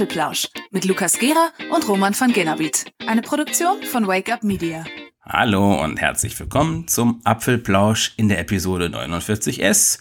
[0.00, 2.86] Apfelplausch mit Lukas Gera und Roman van Genabit.
[3.06, 4.82] Eine Produktion von Wake Up Media.
[5.22, 9.98] Hallo und herzlich willkommen zum Apfelplausch in der Episode 49S.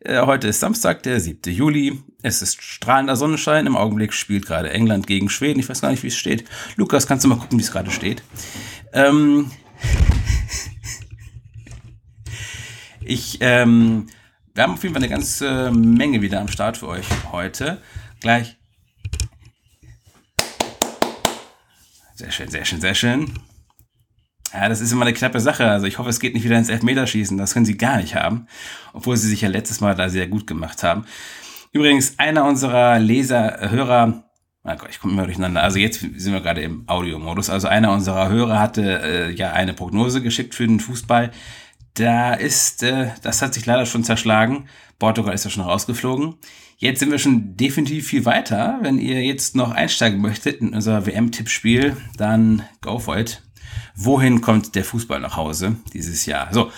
[0.00, 1.52] Äh, heute ist Samstag, der 7.
[1.52, 2.02] Juli.
[2.22, 3.66] Es ist strahlender Sonnenschein.
[3.66, 5.60] Im Augenblick spielt gerade England gegen Schweden.
[5.60, 6.44] Ich weiß gar nicht, wie es steht.
[6.76, 8.22] Lukas, kannst du mal gucken, wie es gerade steht?
[8.94, 9.50] Ähm
[13.04, 14.06] ich, ähm,
[14.54, 17.82] wir haben auf jeden Fall eine ganze Menge wieder am Start für euch heute.
[18.20, 18.56] Gleich
[22.22, 23.32] Sehr schön, sehr schön, sehr schön.
[24.54, 25.68] Ja, das ist immer eine knappe Sache.
[25.68, 27.36] Also ich hoffe, es geht nicht wieder ins Elfmeterschießen.
[27.36, 28.46] Das können sie gar nicht haben.
[28.92, 31.04] Obwohl sie sich ja letztes Mal da sehr gut gemacht haben.
[31.72, 34.22] Übrigens, einer unserer Leser, Hörer,
[34.62, 35.64] oh Gott, ich komme immer durcheinander.
[35.64, 37.50] Also jetzt sind wir gerade im Audiomodus.
[37.50, 41.32] Also einer unserer Hörer hatte äh, ja eine Prognose geschickt für den Fußball.
[41.94, 44.66] Da ist, äh, das hat sich leider schon zerschlagen.
[44.98, 46.36] Portugal ist ja schon rausgeflogen.
[46.78, 48.78] Jetzt sind wir schon definitiv viel weiter.
[48.82, 53.42] Wenn ihr jetzt noch einsteigen möchtet in unser WM-Tippspiel, dann go for it.
[53.94, 56.52] Wohin kommt der Fußball nach Hause dieses Jahr?
[56.52, 56.72] So,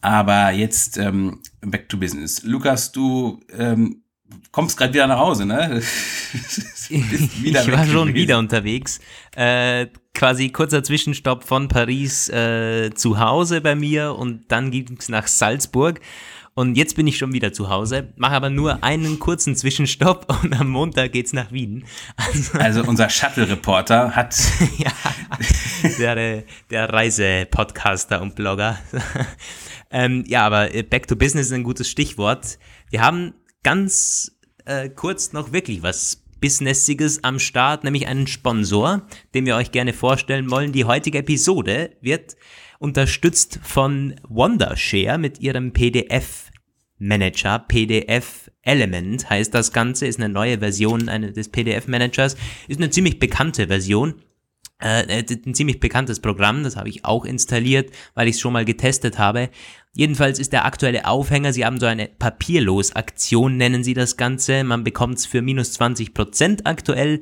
[0.00, 2.42] aber jetzt ähm, back to business.
[2.42, 4.04] Lukas, du ähm,
[4.52, 5.82] kommst gerade wieder nach Hause, ne?
[6.88, 9.00] ich war schon wieder unterwegs.
[9.34, 15.08] Äh, quasi kurzer Zwischenstopp von Paris äh, zu Hause bei mir und dann ging es
[15.08, 16.00] nach Salzburg.
[16.54, 20.58] Und jetzt bin ich schon wieder zu Hause, mache aber nur einen kurzen Zwischenstopp und
[20.58, 21.84] am Montag geht's nach Wien.
[22.16, 24.34] Also, also unser Shuttle-Reporter hat.
[24.78, 28.78] ja, der, der Reisepodcaster und Blogger.
[29.90, 32.58] ähm, ja, aber äh, Back to Business ist ein gutes Stichwort.
[32.88, 33.34] Wir haben
[33.66, 34.30] ganz
[34.64, 39.02] äh, kurz noch wirklich was Businesssiges am Start, nämlich einen Sponsor,
[39.34, 40.70] den wir euch gerne vorstellen wollen.
[40.70, 42.36] Die heutige Episode wird
[42.78, 46.52] unterstützt von Wondershare mit ihrem PDF
[46.98, 52.36] Manager, PDF Element heißt das Ganze, ist eine neue Version des PDF Managers,
[52.68, 54.22] ist eine ziemlich bekannte Version.
[54.78, 58.64] Äh, ein ziemlich bekanntes Programm, das habe ich auch installiert, weil ich es schon mal
[58.64, 59.48] getestet habe.
[59.94, 64.62] Jedenfalls ist der aktuelle Aufhänger, sie haben so eine Papierlos-Aktion, nennen sie das Ganze.
[64.64, 67.20] Man bekommt es für minus 20% aktuell.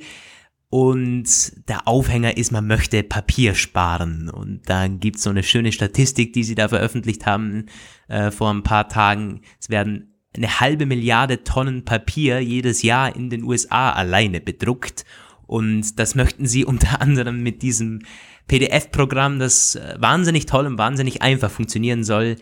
[0.69, 4.29] Und der Aufhänger ist, man möchte Papier sparen.
[4.29, 7.67] Und da gibt's so eine schöne Statistik, die sie da veröffentlicht haben
[8.09, 9.43] äh, vor ein paar Tagen.
[9.61, 15.05] Es werden eine halbe Milliarde Tonnen Papier jedes Jahr in den USA alleine bedruckt.
[15.47, 18.03] Und das möchten sie unter anderem mit diesem
[18.47, 22.37] PDF-Programm, das äh, wahnsinnig toll und wahnsinnig einfach funktionieren soll,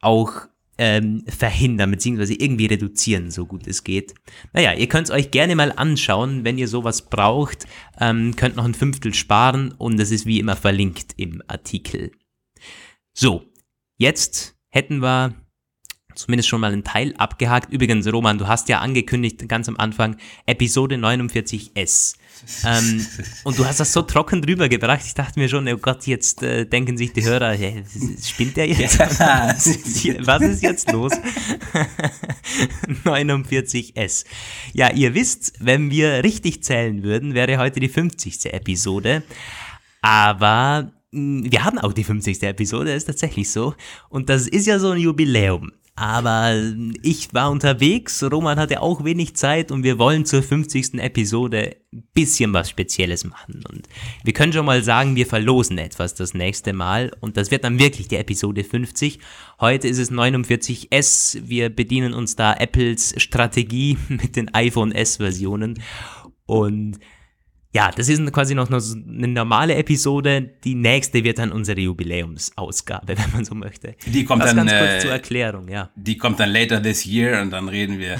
[0.00, 4.14] auch ähm, verhindern beziehungsweise irgendwie reduzieren, so gut es geht.
[4.52, 7.66] Naja, ihr könnt es euch gerne mal anschauen, wenn ihr sowas braucht,
[7.98, 12.12] ähm, könnt noch ein Fünftel sparen und es ist wie immer verlinkt im Artikel.
[13.14, 13.44] So,
[13.96, 15.34] jetzt hätten wir
[16.14, 17.72] zumindest schon mal einen Teil abgehakt.
[17.72, 22.16] Übrigens, Roman, du hast ja angekündigt ganz am Anfang Episode 49s.
[22.64, 23.06] Ähm,
[23.44, 25.02] und du hast das so trocken drüber gebracht.
[25.04, 27.84] Ich dachte mir schon, oh Gott, jetzt äh, denken sich die Hörer, hey,
[28.22, 28.98] spinnt der jetzt?
[28.98, 29.08] Ja.
[30.26, 31.12] Was ist jetzt los?
[33.04, 34.24] 49s.
[34.72, 38.52] Ja, ihr wisst, wenn wir richtig zählen würden, wäre heute die 50.
[38.52, 39.22] Episode.
[40.02, 42.42] Aber hm, wir haben auch die 50.
[42.42, 43.74] Episode, ist tatsächlich so.
[44.08, 45.72] Und das ist ja so ein Jubiläum.
[45.98, 46.54] Aber
[47.02, 51.00] ich war unterwegs, Roman hatte auch wenig Zeit und wir wollen zur 50.
[51.00, 53.64] Episode ein bisschen was Spezielles machen.
[53.66, 53.88] Und
[54.22, 57.78] wir können schon mal sagen, wir verlosen etwas das nächste Mal und das wird dann
[57.78, 59.20] wirklich die Episode 50.
[59.58, 65.82] Heute ist es 49S, wir bedienen uns da Apples Strategie mit den iPhone S-Versionen
[66.44, 66.98] und
[67.76, 70.50] ja, das ist quasi noch eine normale Episode.
[70.64, 73.94] Die nächste wird dann unsere Jubiläumsausgabe, wenn man so möchte.
[74.06, 75.90] Die kommt das dann ganz kurz äh, zur Erklärung, ja.
[75.94, 78.18] Die kommt dann later this year und dann reden wir.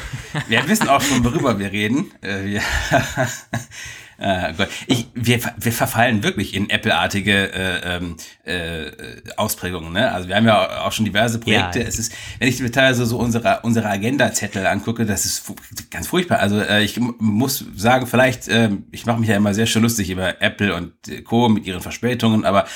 [0.48, 2.12] Wir wissen auch schon, worüber wir reden.
[2.20, 2.60] Äh, wir
[4.19, 4.69] äh, Gott.
[4.87, 8.91] Ich, wir, wir verfallen wirklich in Apple-artige äh, ähm, äh,
[9.37, 9.93] Ausprägungen.
[9.93, 10.10] Ne?
[10.10, 11.80] Also wir haben ja auch schon diverse Projekte.
[11.80, 15.53] Ja, Es ist, wenn ich mir teilweise so unsere, unsere Agenda-Zettel angucke, das ist
[15.91, 16.39] ganz furchtbar.
[16.39, 20.10] Also äh, ich muss sagen, vielleicht, äh, ich mache mich ja immer sehr schön lustig
[20.10, 20.92] über Apple und
[21.24, 21.48] Co.
[21.48, 22.66] mit ihren Verspätungen, aber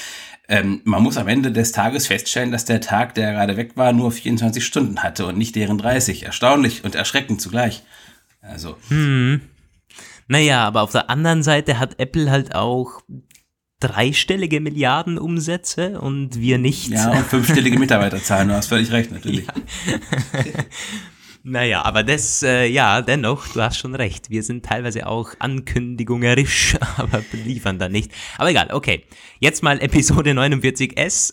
[0.49, 3.93] ähm, man muss am Ende des Tages feststellen, dass der Tag, der gerade weg war,
[3.93, 6.25] nur 24 Stunden hatte und nicht deren 30.
[6.25, 7.83] Erstaunlich und erschreckend zugleich.
[8.43, 8.77] Also.
[8.89, 9.43] Hm.
[10.31, 13.01] Naja, aber auf der anderen Seite hat Apple halt auch
[13.81, 16.91] dreistellige Milliarden Umsätze und wir nicht.
[16.91, 19.49] Ja, und fünfstellige Mitarbeiterzahlen, du hast völlig recht, natürlich.
[19.49, 19.55] Ja.
[21.43, 24.31] naja, aber das, äh, ja, dennoch, du hast schon recht.
[24.31, 28.13] Wir sind teilweise auch ankündigungerisch, aber liefern da nicht.
[28.39, 29.07] Aber egal, okay.
[29.41, 31.33] Jetzt mal Episode 49S.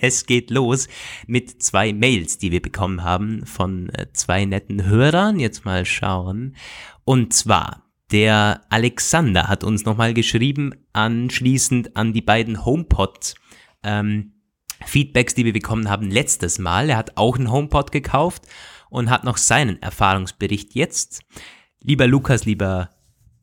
[0.00, 0.88] es geht los
[1.26, 5.38] mit zwei Mails, die wir bekommen haben von äh, zwei netten Hörern.
[5.38, 6.56] Jetzt mal schauen.
[7.04, 13.34] Und zwar Der Alexander hat uns nochmal geschrieben, anschließend an die beiden HomePod
[13.82, 14.32] ähm,
[14.86, 16.88] Feedbacks, die wir bekommen haben letztes Mal.
[16.88, 18.46] Er hat auch einen HomePod gekauft
[18.88, 21.22] und hat noch seinen Erfahrungsbericht jetzt.
[21.82, 22.90] Lieber Lukas, lieber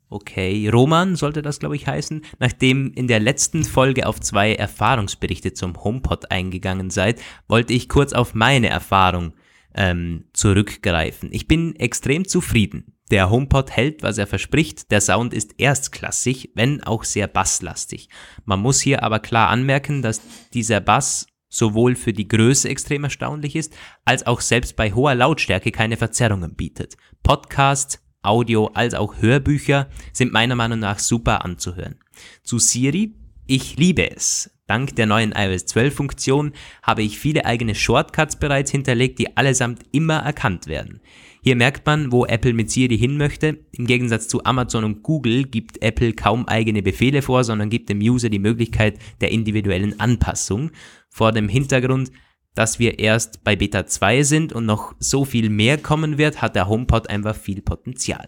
[0.07, 2.23] Okay, Roman sollte das, glaube ich, heißen.
[2.39, 8.13] Nachdem in der letzten Folge auf zwei Erfahrungsberichte zum HomePod eingegangen seid, wollte ich kurz
[8.13, 9.33] auf meine Erfahrung
[9.73, 11.29] ähm, zurückgreifen.
[11.31, 12.94] Ich bin extrem zufrieden.
[13.11, 14.91] Der HomePod hält, was er verspricht.
[14.91, 18.09] Der Sound ist erstklassig, wenn auch sehr basslastig.
[18.45, 20.21] Man muss hier aber klar anmerken, dass
[20.53, 23.73] dieser Bass sowohl für die Größe extrem erstaunlich ist,
[24.03, 26.97] als auch selbst bei hoher Lautstärke keine Verzerrungen bietet.
[27.23, 31.99] Podcasts, Audio als auch Hörbücher sind meiner Meinung nach super anzuhören.
[32.43, 33.13] Zu Siri,
[33.47, 34.51] ich liebe es.
[34.67, 39.83] Dank der neuen iOS 12 Funktion habe ich viele eigene Shortcuts bereits hinterlegt, die allesamt
[39.91, 41.01] immer erkannt werden.
[41.43, 43.59] Hier merkt man, wo Apple mit Siri hin möchte.
[43.71, 47.99] Im Gegensatz zu Amazon und Google gibt Apple kaum eigene Befehle vor, sondern gibt dem
[47.99, 50.71] User die Möglichkeit der individuellen Anpassung.
[51.09, 52.11] Vor dem Hintergrund,
[52.55, 56.55] dass wir erst bei Beta 2 sind und noch so viel mehr kommen wird, hat
[56.55, 58.27] der HomePod einfach viel Potenzial.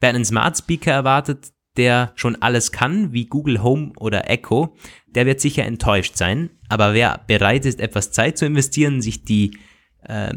[0.00, 4.76] Wer einen Smart Speaker erwartet, der schon alles kann, wie Google Home oder Echo,
[5.06, 6.50] der wird sicher enttäuscht sein.
[6.68, 9.58] Aber wer bereit ist, etwas Zeit zu investieren, sich die,
[10.02, 10.34] äh,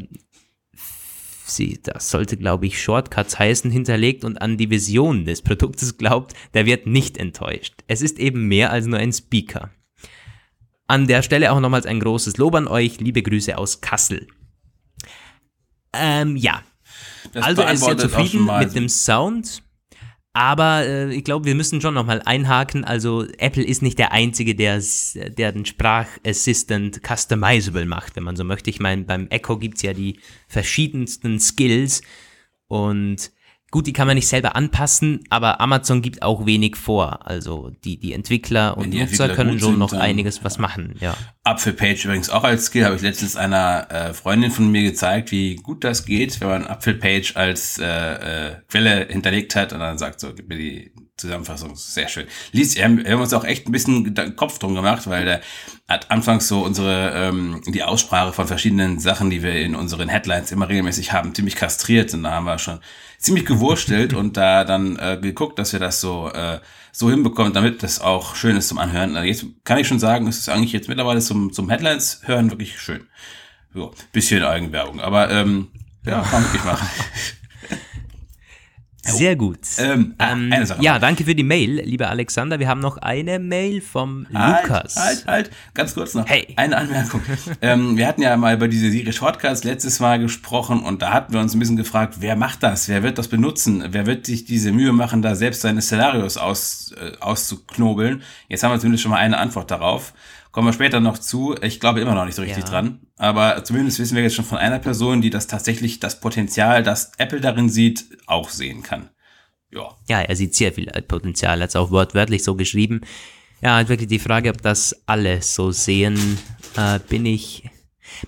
[1.45, 6.33] sie, das sollte glaube ich Shortcuts heißen, hinterlegt und an die Vision des Produktes glaubt,
[6.53, 7.75] der wird nicht enttäuscht.
[7.87, 9.71] Es ist eben mehr als nur ein Speaker.
[10.87, 12.99] An der Stelle auch nochmals ein großes Lob an euch.
[13.01, 14.27] Liebe Grüße aus Kassel.
[15.93, 16.63] Ähm, ja.
[17.33, 19.63] Das also er ist sehr zufrieden mit dem Sound.
[20.37, 22.83] Aber äh, ich glaube, wir müssen schon nochmal einhaken.
[22.83, 24.79] Also Apple ist nicht der Einzige, der,
[25.35, 28.69] der den Sprachassistant customizable macht, wenn man so möchte.
[28.69, 32.03] Ich meine, beim Echo gibt es ja die verschiedensten Skills.
[32.67, 33.31] Und
[33.69, 37.27] Gut, die kann man nicht selber anpassen, aber Amazon gibt auch wenig vor.
[37.27, 40.95] Also die, die Entwickler und die Nutzer Entwickler können schon sind, noch einiges was machen,
[41.01, 41.17] ja.
[41.43, 45.55] Apfelpage übrigens auch als Skill, habe ich letztens einer äh, Freundin von mir gezeigt, wie
[45.55, 50.21] gut das geht, wenn man Apfelpage als äh, äh, Quelle hinterlegt hat und dann sagt
[50.21, 52.27] so, gib mir die Zusammenfassung, sehr schön.
[52.53, 55.41] Lies, wir haben, wir haben uns auch echt ein bisschen Kopf drum gemacht, weil der
[55.89, 60.51] hat anfangs so unsere, ähm, die Aussprache von verschiedenen Sachen, die wir in unseren Headlines
[60.51, 62.79] immer regelmäßig haben, ziemlich kastriert und da haben wir schon
[63.17, 66.59] ziemlich gewurstelt und da dann äh, geguckt, dass wir das so, äh,
[66.91, 69.15] so hinbekommen, damit das auch schön ist zum Anhören.
[69.15, 72.51] Also jetzt kann ich schon sagen, es ist eigentlich jetzt mittlerweile zum, zum Headlines hören
[72.51, 73.07] wirklich schön.
[73.73, 75.67] So, bisschen Eigenwerbung, aber ähm,
[76.05, 76.87] ja, kann man wirklich machen.
[79.11, 79.59] Sehr gut.
[79.77, 80.81] Ähm, ah, ähm, eine Sache.
[80.81, 82.59] Ja, danke für die Mail, lieber Alexander.
[82.59, 84.95] Wir haben noch eine Mail vom halt, Lukas.
[84.95, 86.27] Halt, halt, ganz kurz noch.
[86.27, 86.53] Hey.
[86.55, 87.21] Eine Anmerkung.
[87.61, 91.33] ähm, wir hatten ja mal über diese Serie Shortcuts letztes Mal gesprochen und da hatten
[91.33, 92.89] wir uns ein bisschen gefragt, wer macht das?
[92.89, 93.83] Wer wird das benutzen?
[93.89, 98.21] Wer wird sich diese Mühe machen, da selbst seine Szenarios aus, äh, auszuknobeln?
[98.49, 100.13] Jetzt haben wir zumindest schon mal eine Antwort darauf.
[100.51, 101.55] Kommen wir später noch zu.
[101.61, 102.69] Ich glaube immer noch nicht so richtig ja.
[102.69, 103.01] dran.
[103.17, 107.11] Aber zumindest wissen wir jetzt schon von einer Person, die das tatsächlich das Potenzial, das
[107.17, 109.09] Apple darin sieht, auch sehen kann.
[109.71, 109.95] Ja.
[110.07, 111.59] Ja, er sieht sehr viel Potenzial.
[111.59, 113.01] Er hat es auch wortwörtlich so geschrieben.
[113.61, 116.37] Ja, halt wirklich die Frage, ob das alle so sehen,
[116.75, 117.69] äh, bin ich.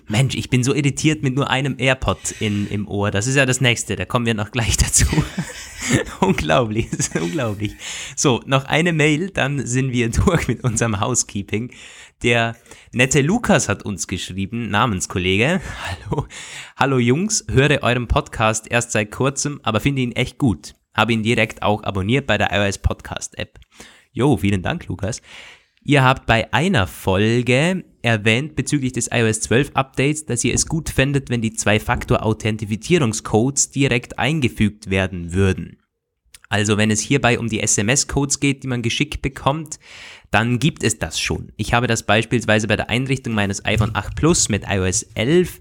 [0.08, 3.10] Mensch, ich bin so irritiert mit nur einem AirPod in, im Ohr.
[3.10, 5.06] Das ist ja das nächste, da kommen wir noch gleich dazu.
[6.20, 7.74] unglaublich, unglaublich.
[8.16, 11.72] So, noch eine Mail, dann sind wir durch mit unserem Housekeeping.
[12.22, 12.54] Der
[12.92, 15.62] nette Lukas hat uns geschrieben, Namenskollege.
[15.86, 16.26] Hallo,
[16.76, 20.74] hallo Jungs, höre euren Podcast erst seit kurzem, aber finde ihn echt gut.
[20.92, 23.58] Habe ihn direkt auch abonniert bei der iOS Podcast App.
[24.12, 25.22] Jo, vielen Dank, Lukas.
[25.82, 30.90] Ihr habt bei einer Folge erwähnt bezüglich des iOS 12 Updates, dass ihr es gut
[30.90, 35.80] fändet, wenn die Zwei-Faktor-Authentifizierungscodes direkt eingefügt werden würden.
[36.50, 39.78] Also wenn es hierbei um die SMS-Codes geht, die man geschickt bekommt,
[40.30, 41.52] dann gibt es das schon.
[41.56, 45.58] Ich habe das beispielsweise bei der Einrichtung meines iPhone 8 Plus mit iOS 11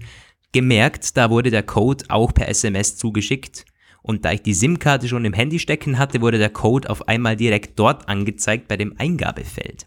[0.52, 3.66] gemerkt, da wurde der Code auch per SMS zugeschickt.
[4.02, 7.36] Und da ich die SIM-Karte schon im Handy stecken hatte, wurde der Code auf einmal
[7.36, 9.86] direkt dort angezeigt bei dem Eingabefeld.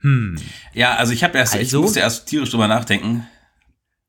[0.00, 0.36] Hm.
[0.72, 3.26] Ja, also ich habe erst, also, ich musste erst tierisch drüber nachdenken,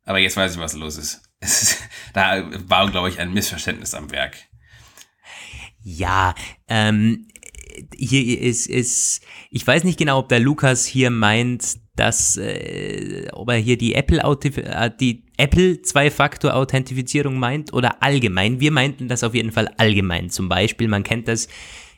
[0.05, 1.21] aber jetzt weiß ich, was los ist.
[1.39, 1.77] ist
[2.13, 4.37] da war, glaube ich, ein Missverständnis am Werk.
[5.83, 6.35] Ja,
[6.67, 7.27] ähm,
[7.95, 13.49] hier ist, ist, ich weiß nicht genau, ob der Lukas hier meint, dass, äh, ob
[13.49, 18.59] er hier die Apple, äh, die Apple Zwei-Faktor-Authentifizierung meint oder allgemein.
[18.59, 20.29] Wir meinten das auf jeden Fall allgemein.
[20.29, 21.47] Zum Beispiel, man kennt das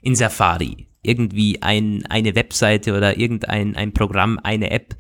[0.02, 0.88] in Safari.
[1.02, 4.96] Irgendwie ein, eine Webseite oder irgendein ein Programm, eine App,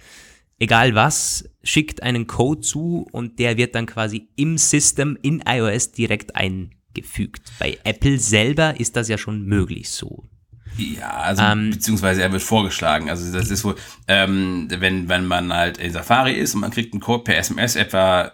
[0.60, 5.92] egal was, schickt einen Code zu und der wird dann quasi im System in iOS
[5.92, 7.52] direkt ein gefügt.
[7.60, 10.30] Bei Apple selber ist das ja schon möglich so.
[10.78, 13.10] Ja, also ähm, beziehungsweise er wird vorgeschlagen.
[13.10, 13.76] Also das ist wohl,
[14.08, 17.76] ähm, wenn, wenn man halt in Safari ist und man kriegt einen Code per SMS
[17.76, 18.32] etwa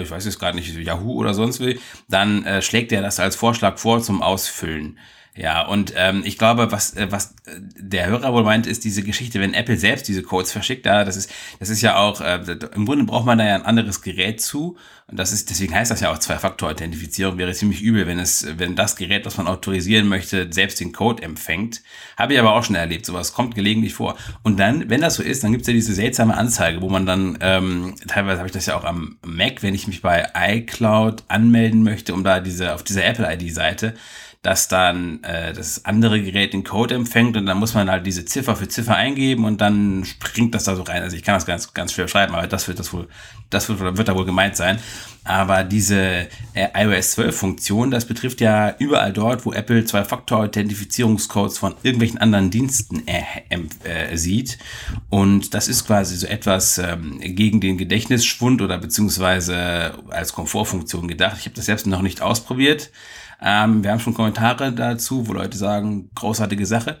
[0.00, 3.36] ich weiß jetzt gerade nicht, Yahoo oder sonst wie, dann äh, schlägt er das als
[3.36, 4.98] Vorschlag vor zum Ausfüllen.
[5.36, 9.02] Ja, und ähm, ich glaube, was, äh, was äh, der Hörer wohl meint, ist diese
[9.02, 12.40] Geschichte, wenn Apple selbst diese Codes verschickt, ja, das ist, das ist ja auch, äh,
[12.72, 14.76] im Grunde braucht man da ja ein anderes Gerät zu.
[15.08, 18.76] Und das ist, deswegen heißt das ja auch Zwei-Faktor-Authentifizierung, wäre ziemlich übel, wenn es, wenn
[18.76, 21.82] das Gerät, was man autorisieren möchte, selbst den Code empfängt.
[22.16, 24.16] Habe ich aber auch schon erlebt, sowas kommt gelegentlich vor.
[24.44, 27.38] Und dann, wenn das so ist, dann gibt's ja diese seltsame Anzeige, wo man dann,
[27.40, 31.82] ähm, teilweise habe ich das ja auch am Mac, wenn ich mich bei iCloud anmelden
[31.82, 33.94] möchte, um da diese, auf dieser Apple-ID-Seite,
[34.44, 38.26] dass dann äh, das andere Gerät den Code empfängt und dann muss man halt diese
[38.26, 41.02] Ziffer für Ziffer eingeben und dann springt das da so rein.
[41.02, 43.08] Also ich kann das ganz, ganz schwer schreiben, aber das wird das wohl,
[43.48, 44.78] das wird, wird da wohl gemeint sein.
[45.24, 51.74] Aber diese äh, iOS 12 Funktion, das betrifft ja überall dort, wo Apple Zwei-Faktor-Authentifizierungscodes von
[51.82, 54.58] irgendwelchen anderen Diensten äh, äh, sieht.
[55.08, 61.38] Und das ist quasi so etwas ähm, gegen den Gedächtnisschwund oder beziehungsweise als Komfortfunktion gedacht.
[61.40, 62.90] Ich habe das selbst noch nicht ausprobiert.
[63.40, 66.98] Ähm, wir haben schon Kommentare dazu, wo Leute sagen, großartige Sache.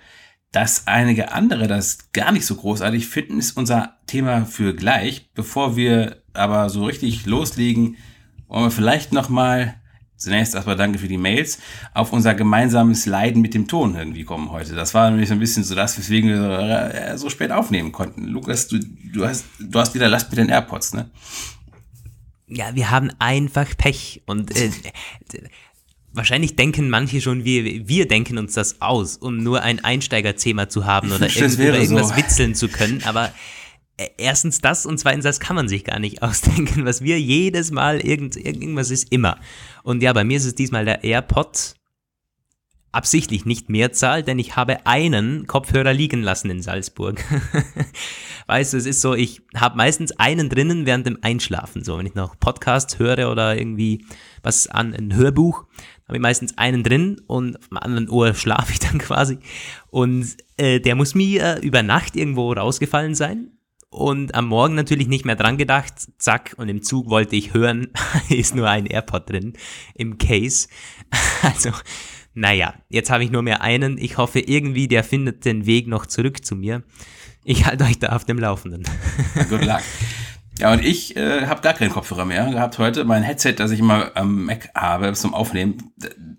[0.52, 5.30] Dass einige andere das gar nicht so großartig finden, ist unser Thema für gleich.
[5.34, 7.96] Bevor wir aber so richtig loslegen,
[8.46, 9.74] wollen wir vielleicht nochmal,
[10.16, 11.58] zunächst erstmal danke für die Mails,
[11.92, 14.76] auf unser gemeinsames Leiden mit dem Ton irgendwie kommen heute.
[14.76, 18.24] Das war nämlich so ein bisschen so das, weswegen wir so, äh, spät aufnehmen konnten.
[18.24, 21.10] Lukas, du, du, hast, du hast wieder Last mit den AirPods, ne?
[22.46, 24.70] Ja, wir haben einfach Pech und äh,
[26.14, 30.86] Wahrscheinlich denken manche schon, wir, wir denken uns das aus, um nur ein Einsteigerthema zu
[30.86, 32.16] haben oder irgend, über irgendwas so.
[32.16, 33.02] witzeln zu können.
[33.04, 33.32] Aber
[33.96, 36.84] äh, erstens das und zweitens das kann man sich gar nicht ausdenken.
[36.84, 39.38] Was wir jedes Mal, irgend, irgendwas ist immer.
[39.82, 41.74] Und ja, bei mir ist es diesmal der AirPod.
[42.92, 47.24] Absichtlich nicht Mehrzahl, denn ich habe einen Kopfhörer liegen lassen in Salzburg.
[48.46, 51.82] weißt du, es ist so, ich habe meistens einen drinnen während dem Einschlafen.
[51.82, 54.04] So, wenn ich noch Podcasts höre oder irgendwie
[54.44, 55.64] was an, ein Hörbuch,
[56.06, 59.38] habe ich meistens einen drin und auf dem anderen Ohr schlafe ich dann quasi.
[59.90, 63.50] Und äh, der muss mir über Nacht irgendwo rausgefallen sein.
[63.88, 65.94] Und am Morgen natürlich nicht mehr dran gedacht.
[66.18, 67.88] Zack, und im Zug wollte ich hören,
[68.28, 69.54] ist nur ein AirPod drin
[69.94, 70.68] im Case.
[71.42, 71.70] Also,
[72.32, 73.98] naja, jetzt habe ich nur mehr einen.
[73.98, 76.82] Ich hoffe irgendwie, der findet den Weg noch zurück zu mir.
[77.44, 78.82] Ich halte euch da auf dem Laufenden.
[79.48, 79.82] Good luck.
[80.58, 83.04] Ja, und ich äh, habe gar keinen Kopfhörer mehr gehabt heute.
[83.04, 85.92] Mein Headset, das ich immer am Mac habe zum Aufnehmen,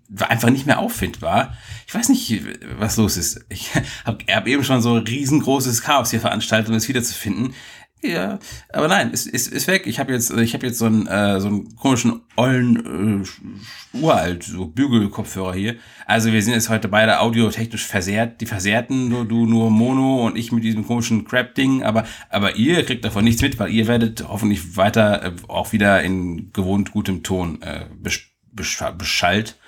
[0.08, 1.54] war einfach nicht mehr auffindbar.
[1.86, 2.42] Ich weiß nicht,
[2.78, 3.44] was los ist.
[3.50, 3.70] Ich
[4.04, 7.54] habe hab eben schon so riesengroßes Chaos hier veranstaltet, um es wiederzufinden.
[8.02, 8.38] Ja,
[8.72, 9.86] aber nein, ist, ist, ist weg.
[9.86, 14.44] Ich habe jetzt, ich habe jetzt so einen, äh, so einen komischen ollen, äh, uralt,
[14.44, 15.76] so Bügelkopfhörer hier.
[16.04, 18.40] Also wir sind jetzt heute beide audiotechnisch versehrt.
[18.42, 21.82] Die Versehrten, du, du nur Mono und ich mit diesem komischen Crap-Ding.
[21.82, 26.02] Aber, aber ihr kriegt davon nichts mit, weil ihr werdet hoffentlich weiter äh, auch wieder
[26.02, 29.58] in gewohnt gutem Ton äh, besch besch beschallt.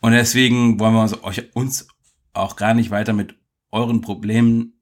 [0.00, 1.88] Und deswegen wollen wir uns, euch, uns
[2.34, 3.36] auch gar nicht weiter mit
[3.70, 4.73] euren Problemen,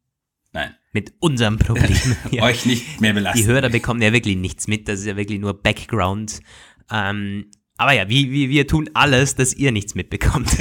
[0.92, 2.16] mit unserem Problem.
[2.40, 3.38] Euch nicht mehr belasten.
[3.38, 6.40] Die Hörer bekommen ja wirklich nichts mit, das ist ja wirklich nur Background.
[6.90, 7.46] Ähm,
[7.78, 10.50] aber ja, wir, wir, wir tun alles, dass ihr nichts mitbekommt.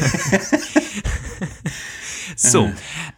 [2.35, 2.71] so,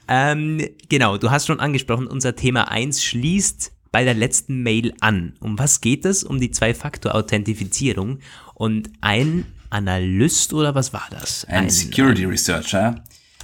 [0.08, 5.36] ähm, genau, du hast schon angesprochen, unser Thema 1 schließt bei der letzten Mail an.
[5.40, 6.24] Um was geht es?
[6.24, 8.20] Um die Zwei-Faktor-Authentifizierung.
[8.56, 11.46] Und ein Analyst oder was war das?
[11.46, 13.04] Ein, ein Security Researcher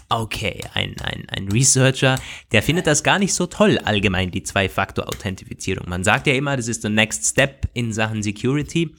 [0.10, 2.20] Okay, ein, ein, ein Researcher,
[2.52, 5.88] der findet das gar nicht so toll, allgemein die Zwei-Faktor-Authentifizierung.
[5.88, 8.96] Man sagt ja immer, das ist der Next Step in Sachen Security.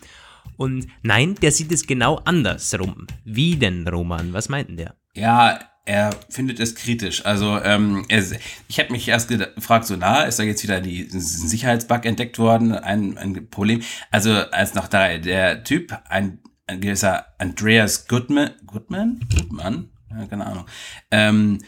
[0.57, 3.09] Und nein, der sieht es genau andersrum.
[3.25, 4.33] Wie denn, Roman?
[4.33, 4.95] Was meint denn der?
[5.15, 7.27] Ja, er findet es kritisch.
[7.27, 8.23] Also ähm, er,
[8.69, 12.73] ich habe mich erst gefragt, so na, ist da jetzt wieder die Sicherheitsbug entdeckt worden,
[12.73, 13.83] ein, ein Problem.
[14.13, 16.39] Also als noch da der Typ, ein,
[16.69, 20.67] ein gewisser Andreas Goodman, Goodman, Goodman, ja, keine Ahnung.
[21.11, 21.59] Ähm,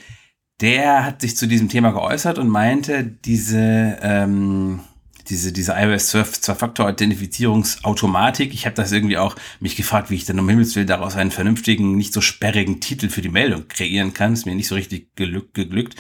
[0.61, 4.81] der hat sich zu diesem Thema geäußert und meinte, diese, ähm,
[5.29, 10.39] diese, diese iOS 12 Zwei-Faktor-Authentifizierungsautomatik, ich habe das irgendwie auch mich gefragt, wie ich dann
[10.39, 14.35] um Himmels Willen daraus einen vernünftigen, nicht so sperrigen Titel für die Meldung kreieren kann.
[14.35, 15.55] Ist mir nicht so richtig geglückt.
[15.55, 15.97] geglückt.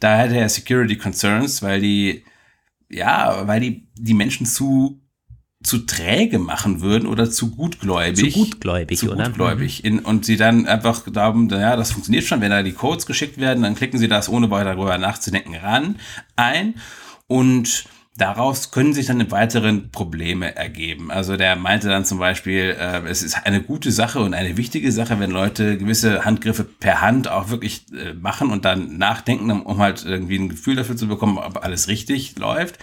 [0.00, 2.24] Da hatte er Security Concerns, weil die,
[2.88, 5.03] ja, weil die, die Menschen zu
[5.64, 8.32] zu träge machen würden oder zu gutgläubig.
[8.32, 9.24] Zu gutgläubig, zu oder?
[9.24, 9.84] Gutgläubig.
[9.84, 13.38] In, und sie dann einfach glauben, ja, das funktioniert schon, wenn da die Codes geschickt
[13.38, 15.96] werden, dann klicken sie das ohne weiter darüber nachzudenken ran
[16.36, 16.74] ein.
[17.26, 21.10] Und daraus können sich dann im weiteren Probleme ergeben.
[21.10, 24.92] Also der meinte dann zum Beispiel, äh, es ist eine gute Sache und eine wichtige
[24.92, 29.78] Sache, wenn Leute gewisse Handgriffe per Hand auch wirklich äh, machen und dann nachdenken, um
[29.78, 32.78] halt irgendwie ein Gefühl dafür zu bekommen, ob alles richtig läuft.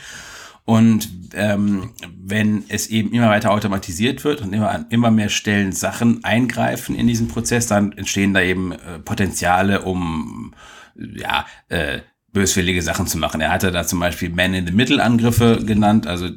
[0.65, 5.72] Und ähm, wenn es eben immer weiter automatisiert wird und immer an immer mehr Stellen
[5.72, 10.53] Sachen eingreifen in diesen Prozess, dann entstehen da eben äh, Potenziale, um
[10.96, 12.01] ja, äh,
[12.32, 13.41] böswillige Sachen zu machen.
[13.41, 16.30] Er hatte da zum Beispiel Man-in-the-Middle-Angriffe genannt, also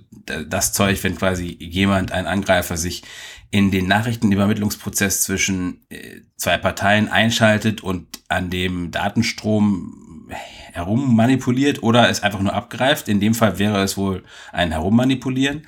[0.48, 3.02] das Zeug, wenn quasi jemand, ein Angreifer, sich
[3.50, 10.03] in den Nachrichtenübermittlungsprozess zwischen äh, zwei Parteien einschaltet und an dem Datenstrom
[10.74, 13.08] herum manipuliert oder es einfach nur abgreift.
[13.08, 15.66] In dem Fall wäre es wohl ein Herummanipulieren.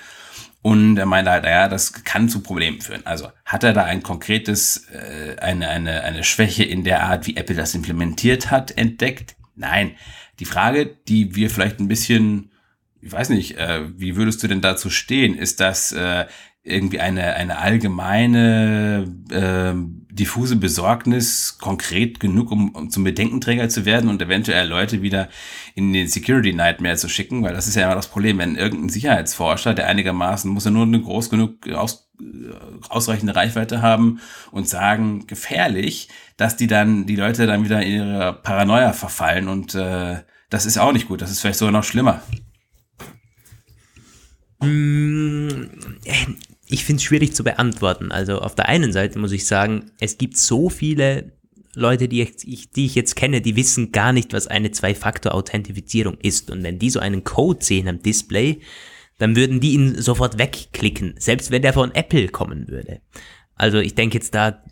[0.62, 3.06] Und er meinte halt, ja, das kann zu Problemen führen.
[3.06, 7.36] Also hat er da ein konkretes, äh, eine, eine, eine Schwäche in der Art, wie
[7.36, 9.36] Apple das implementiert hat, entdeckt?
[9.54, 9.92] Nein.
[10.40, 12.50] Die Frage, die wir vielleicht ein bisschen,
[13.00, 15.38] ich weiß nicht, äh, wie würdest du denn dazu stehen?
[15.38, 16.26] Ist das äh,
[16.66, 19.75] irgendwie eine, eine allgemeine äh,
[20.16, 25.28] diffuse Besorgnis konkret genug, um, um zum Bedenkenträger zu werden und eventuell Leute wieder
[25.75, 28.88] in den Security Nightmare zu schicken, weil das ist ja immer das Problem, wenn irgendein
[28.88, 32.25] Sicherheitsforscher, der einigermaßen, muss er nur eine groß genug aus, äh,
[32.88, 34.20] ausreichende Reichweite haben
[34.50, 39.75] und sagen, gefährlich, dass die dann, die Leute dann wieder in ihre Paranoia verfallen und
[39.75, 40.16] äh,
[40.50, 42.23] das ist auch nicht gut, das ist vielleicht sogar noch schlimmer.
[44.61, 45.58] Mm,
[46.04, 46.26] äh,
[46.68, 48.12] ich finde es schwierig zu beantworten.
[48.12, 51.32] Also auf der einen Seite muss ich sagen, es gibt so viele
[51.75, 56.50] Leute, die ich, die ich jetzt kenne, die wissen gar nicht, was eine Zwei-Faktor-Authentifizierung ist.
[56.50, 58.61] Und wenn die so einen Code sehen am Display,
[59.18, 63.00] dann würden die ihn sofort wegklicken, selbst wenn der von Apple kommen würde.
[63.54, 64.62] Also ich denke jetzt da,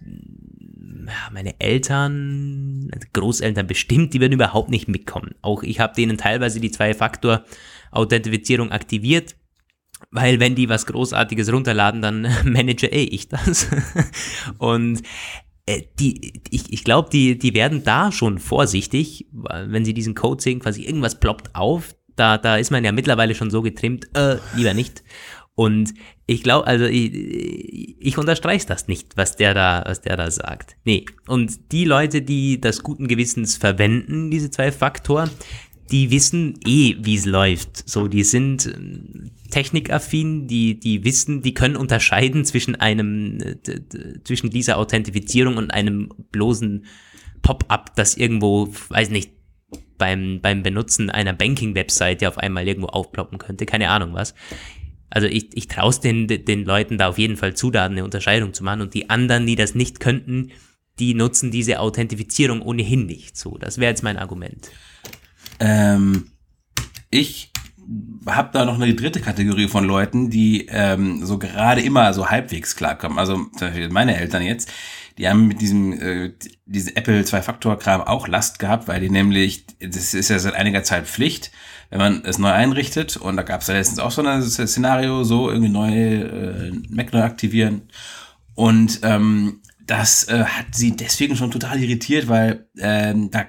[1.32, 5.34] meine Eltern, Großeltern bestimmt, die würden überhaupt nicht mitkommen.
[5.42, 9.36] Auch ich habe denen teilweise die Zwei-Faktor-Authentifizierung aktiviert
[10.14, 13.66] weil wenn die was Großartiges runterladen, dann manage eh ich das.
[14.58, 15.02] Und
[15.66, 20.40] äh, die, ich, ich glaube, die, die werden da schon vorsichtig, wenn sie diesen Code
[20.40, 21.96] sehen, quasi irgendwas ploppt auf.
[22.14, 25.02] Da, da ist man ja mittlerweile schon so getrimmt, äh, lieber nicht.
[25.56, 25.94] Und
[26.26, 30.76] ich glaube, also ich, ich unterstreiche das nicht, was der da, was der da sagt.
[30.84, 31.06] Nee.
[31.26, 35.30] Und die Leute, die das guten Gewissens verwenden, diese zwei Faktoren,
[35.90, 37.88] die wissen eh, wie es läuft.
[37.88, 38.72] So, die sind
[39.54, 43.56] technikaffin, die, die wissen, die können unterscheiden zwischen einem, äh,
[44.24, 46.86] zwischen dieser Authentifizierung und einem bloßen
[47.40, 49.30] Pop-up, das irgendwo, weiß nicht,
[49.96, 54.34] beim, beim Benutzen einer Banking-Website ja auf einmal irgendwo aufploppen könnte, keine Ahnung was.
[55.08, 58.02] Also ich, ich traue es den, den Leuten da auf jeden Fall zu, da eine
[58.02, 60.50] Unterscheidung zu machen und die anderen, die das nicht könnten,
[60.98, 63.36] die nutzen diese Authentifizierung ohnehin nicht.
[63.36, 64.68] So, das wäre jetzt mein Argument.
[65.60, 66.32] Ähm,
[67.10, 67.52] ich
[68.26, 72.76] habe da noch eine dritte Kategorie von Leuten, die ähm, so gerade immer so halbwegs
[72.76, 73.18] klarkommen.
[73.18, 74.70] Also zum Beispiel meine Eltern jetzt,
[75.18, 76.32] die haben mit diesem äh,
[76.66, 81.06] diese Apple Zwei-Faktor-Kram auch Last gehabt, weil die nämlich, das ist ja seit einiger Zeit
[81.06, 81.52] Pflicht,
[81.90, 85.22] wenn man es neu einrichtet und da gab es ja letztens auch so ein Szenario,
[85.22, 87.82] so irgendwie neu äh, Mac neu aktivieren
[88.54, 93.44] und ähm, das äh, hat sie deswegen schon total irritiert, weil ähm, da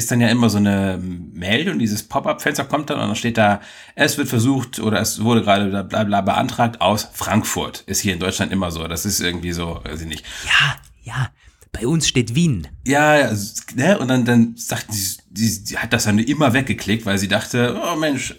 [0.00, 3.60] ist dann ja immer so eine Meldung, dieses Pop-up-Fenster kommt dann und dann steht da,
[3.94, 7.82] es wird versucht oder es wurde gerade bla bla beantragt aus Frankfurt.
[7.86, 8.88] Ist hier in Deutschland immer so.
[8.88, 10.24] Das ist irgendwie so, weiß ich nicht.
[10.46, 11.30] Ja, ja.
[11.70, 12.66] Bei uns steht Wien.
[12.84, 13.30] Ja,
[13.76, 13.98] ne?
[13.98, 17.78] Und dann, dann sagt sie, sie, sie hat das dann immer weggeklickt, weil sie dachte,
[17.80, 18.34] oh Mensch,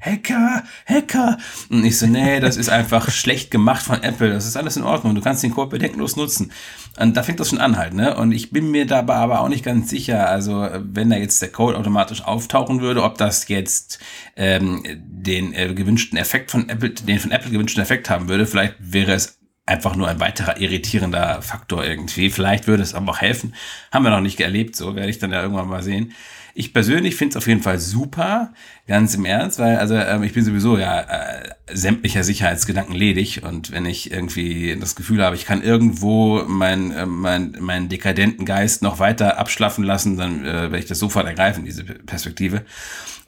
[0.00, 1.38] Hacker, Hacker.
[1.70, 4.30] Und ich so, nee, das ist einfach schlecht gemacht von Apple.
[4.30, 5.14] Das ist alles in Ordnung.
[5.14, 6.52] Du kannst den Code bedenkenlos nutzen.
[6.98, 8.16] Und da fängt das schon an halt, ne?
[8.16, 11.50] Und ich bin mir dabei aber auch nicht ganz sicher, also wenn da jetzt der
[11.50, 14.00] Code automatisch auftauchen würde, ob das jetzt
[14.36, 18.46] ähm, den äh, gewünschten Effekt von Apple, den von Apple gewünschten Effekt haben würde.
[18.46, 22.30] Vielleicht wäre es einfach nur ein weiterer irritierender Faktor irgendwie.
[22.30, 23.54] Vielleicht würde es aber auch helfen.
[23.92, 26.14] Haben wir noch nicht erlebt, so werde ich dann ja irgendwann mal sehen.
[26.58, 28.52] Ich persönlich finde es auf jeden Fall super,
[28.88, 33.70] ganz im Ernst, weil also ähm, ich bin sowieso ja äh, sämtlicher Sicherheitsgedanken ledig und
[33.70, 38.82] wenn ich irgendwie das Gefühl habe, ich kann irgendwo meinen äh, mein, mein dekadenten Geist
[38.82, 42.64] noch weiter abschlaffen lassen, dann äh, werde ich das sofort ergreifen, diese Perspektive.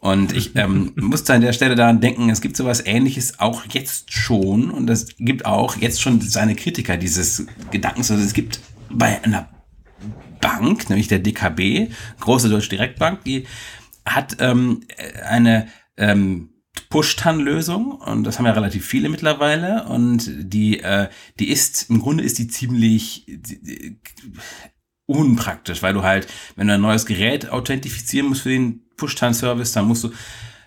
[0.01, 4.13] Und ich ähm, musste an der Stelle daran denken, es gibt sowas ähnliches auch jetzt
[4.13, 8.11] schon und es gibt auch jetzt schon seine Kritiker dieses Gedankens.
[8.11, 8.59] Also es gibt
[8.91, 9.49] bei einer
[10.41, 13.47] Bank, nämlich der DKB, große Deutsche Direktbank, die
[14.05, 14.83] hat ähm,
[15.25, 16.51] eine ähm,
[16.89, 22.25] Push-TAN-Lösung und das haben ja relativ viele mittlerweile und die, äh, die ist, im Grunde
[22.25, 24.01] ist die ziemlich die,
[25.07, 29.87] unpraktisch, weil du halt, wenn du ein neues Gerät authentifizieren musst für den Push-TAN-Service, dann
[29.87, 30.11] musst du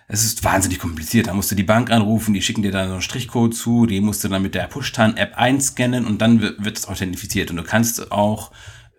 [0.06, 1.28] es ist wahnsinnig kompliziert.
[1.28, 4.02] Da musst du die Bank anrufen, die schicken dir dann so einen Strichcode zu, die
[4.02, 7.50] musst du dann mit der Push-Tan-App einscannen und dann wird es authentifiziert.
[7.50, 8.52] Und du kannst auch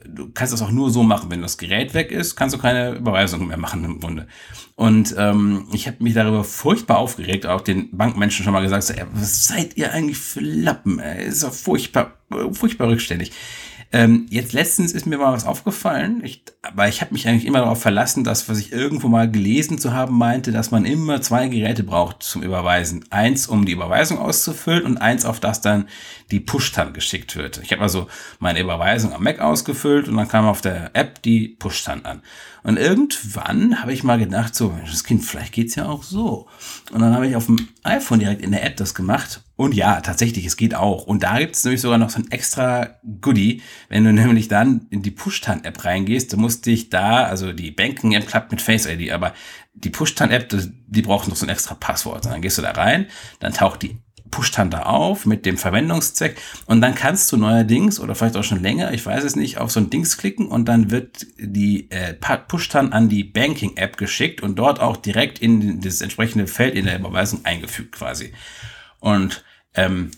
[0.08, 2.96] du kannst das auch nur so machen, wenn das Gerät weg ist, kannst du keine
[2.96, 4.28] Überweisung mehr machen im Grunde.
[4.76, 8.94] Und ähm, ich habe mich darüber furchtbar aufgeregt, auch den Bankmenschen schon mal gesagt, so,
[8.94, 11.00] ey, was seid ihr eigentlich für Lappen?
[11.00, 11.26] Ey?
[11.26, 12.14] Ist doch furchtbar,
[12.52, 13.32] furchtbar rückständig.
[13.96, 17.60] Ähm, jetzt letztens ist mir mal was aufgefallen, ich, aber ich habe mich eigentlich immer
[17.60, 21.48] darauf verlassen, dass, was ich irgendwo mal gelesen zu haben meinte, dass man immer zwei
[21.48, 23.06] Geräte braucht zum Überweisen.
[23.10, 25.88] Eins, um die Überweisung auszufüllen und eins, auf das dann
[26.30, 27.62] die Push-Tan geschickt wird.
[27.64, 28.08] Ich habe also
[28.40, 32.22] meine Überweisung am Mac ausgefüllt und dann kam auf der App die Push-Tan an.
[32.64, 36.48] Und irgendwann habe ich mal gedacht, so, das Kind, vielleicht geht's ja auch so.
[36.92, 39.45] Und dann habe ich auf dem iPhone direkt in der App das gemacht.
[39.58, 41.06] Und ja, tatsächlich, es geht auch.
[41.06, 43.62] Und da gibt's nämlich sogar noch so ein extra Goodie.
[43.88, 48.28] Wenn du nämlich dann in die Push-Tan-App reingehst, du musst dich da, also die Banking-App
[48.28, 49.34] klappt mit Face ID, aber
[49.74, 50.54] die Push-Tan-App,
[50.88, 52.26] die braucht noch so ein extra Passwort.
[52.26, 53.08] Und dann gehst du da rein,
[53.40, 53.98] dann taucht die
[54.36, 58.44] pusht dann da auf mit dem Verwendungszweck und dann kannst du neuerdings oder vielleicht auch
[58.44, 61.90] schon länger, ich weiß es nicht, auf so ein Dings klicken und dann wird die
[61.90, 66.76] äh, push dann an die Banking-App geschickt und dort auch direkt in das entsprechende Feld
[66.76, 68.34] in der Überweisung eingefügt quasi.
[69.00, 69.45] Und
[69.76, 70.12] ähm,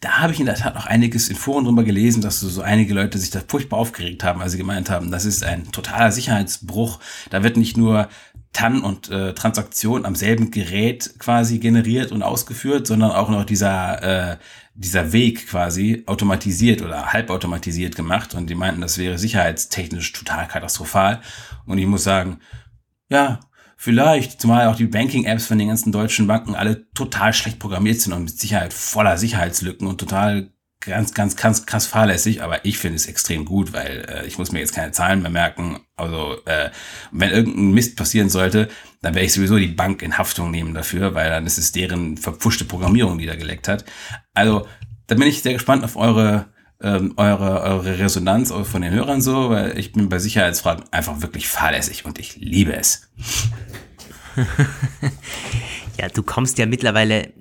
[0.00, 2.94] da habe ich in der Tat noch einiges in Foren drüber gelesen, dass so einige
[2.94, 7.00] Leute sich da furchtbar aufgeregt haben, als sie gemeint haben, das ist ein totaler Sicherheitsbruch.
[7.28, 8.08] Da wird nicht nur
[8.54, 14.32] TAN und äh, Transaktion am selben Gerät quasi generiert und ausgeführt, sondern auch noch dieser,
[14.32, 14.36] äh,
[14.74, 18.34] dieser Weg quasi automatisiert oder halbautomatisiert gemacht.
[18.34, 21.20] Und die meinten, das wäre sicherheitstechnisch total katastrophal.
[21.66, 22.40] Und ich muss sagen,
[23.10, 23.40] ja,
[23.82, 28.12] vielleicht, zumal auch die Banking-Apps von den ganzen deutschen Banken alle total schlecht programmiert sind
[28.12, 32.96] und mit Sicherheit voller Sicherheitslücken und total ganz, ganz, ganz krass fahrlässig, aber ich finde
[32.96, 35.80] es extrem gut, weil äh, ich muss mir jetzt keine Zahlen mehr merken.
[35.96, 36.68] Also äh,
[37.10, 38.68] wenn irgendein Mist passieren sollte,
[39.00, 42.18] dann werde ich sowieso die Bank in Haftung nehmen dafür, weil dann ist es deren
[42.18, 43.86] verpfuschte Programmierung, die da geleckt hat.
[44.34, 44.66] Also
[45.06, 46.49] da bin ich sehr gespannt auf eure
[46.82, 51.48] ähm, eure, eure Resonanz von den Hörern so, weil ich bin bei Sicherheitsfragen einfach wirklich
[51.48, 53.10] fahrlässig und ich liebe es.
[55.98, 57.32] ja, du kommst ja mittlerweile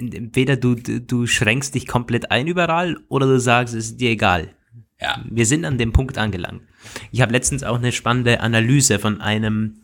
[0.00, 4.54] entweder du, du schränkst dich komplett ein überall oder du sagst, es ist dir egal.
[5.00, 5.22] Ja.
[5.28, 6.62] Wir sind an dem Punkt angelangt.
[7.10, 9.82] Ich habe letztens auch eine spannende Analyse von einem,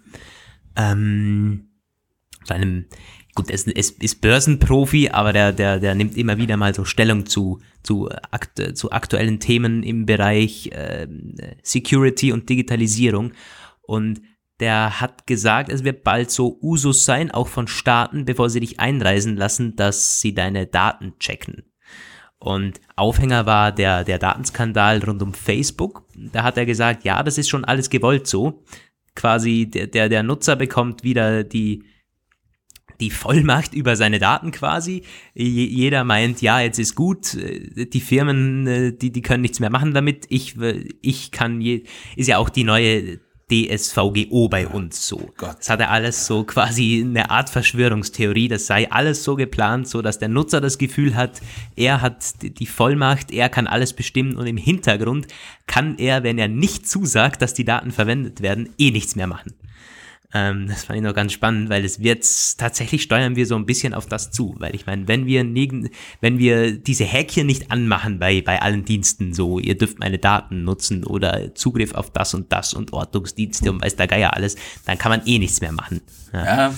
[0.76, 1.68] ähm,
[2.44, 2.84] von einem,
[3.36, 7.26] gut, es ist, ist Börsenprofi, aber der, der, der nimmt immer wieder mal so Stellung
[7.26, 11.06] zu, zu, akt, zu aktuellen Themen im Bereich äh,
[11.62, 13.32] Security und Digitalisierung.
[13.82, 14.22] Und
[14.58, 18.80] der hat gesagt, es wird bald so Usus sein, auch von Staaten, bevor sie dich
[18.80, 21.64] einreisen lassen, dass sie deine Daten checken.
[22.38, 26.04] Und Aufhänger war der, der Datenskandal rund um Facebook.
[26.14, 28.64] Da hat er gesagt, ja, das ist schon alles gewollt so.
[29.14, 31.84] Quasi der, der, der Nutzer bekommt wieder die,
[33.00, 35.02] die Vollmacht über seine Daten quasi.
[35.34, 39.94] Jeder meint, ja, jetzt ist gut, die Firmen, äh, die, die können nichts mehr machen
[39.94, 40.26] damit.
[40.28, 40.56] Ich,
[41.02, 41.84] ich kann, je,
[42.16, 45.30] ist ja auch die neue DSVGO bei uns so.
[45.36, 45.58] Gott.
[45.60, 50.18] Das hatte alles so quasi eine Art Verschwörungstheorie, das sei alles so geplant, so dass
[50.18, 51.40] der Nutzer das Gefühl hat,
[51.76, 55.28] er hat die Vollmacht, er kann alles bestimmen und im Hintergrund
[55.66, 59.54] kann er, wenn er nicht zusagt, dass die Daten verwendet werden, eh nichts mehr machen.
[60.34, 62.24] Ähm, das fand ich noch ganz spannend, weil es wird
[62.58, 65.44] tatsächlich steuern wir so ein bisschen auf das zu, weil ich meine, wenn wir
[66.20, 70.64] wenn wir diese Häkchen nicht anmachen bei bei allen Diensten, so ihr dürft meine Daten
[70.64, 74.98] nutzen oder Zugriff auf das und das und Ortungsdienste und weiß der Geier alles, dann
[74.98, 76.00] kann man eh nichts mehr machen.
[76.32, 76.44] Ja.
[76.44, 76.74] ja.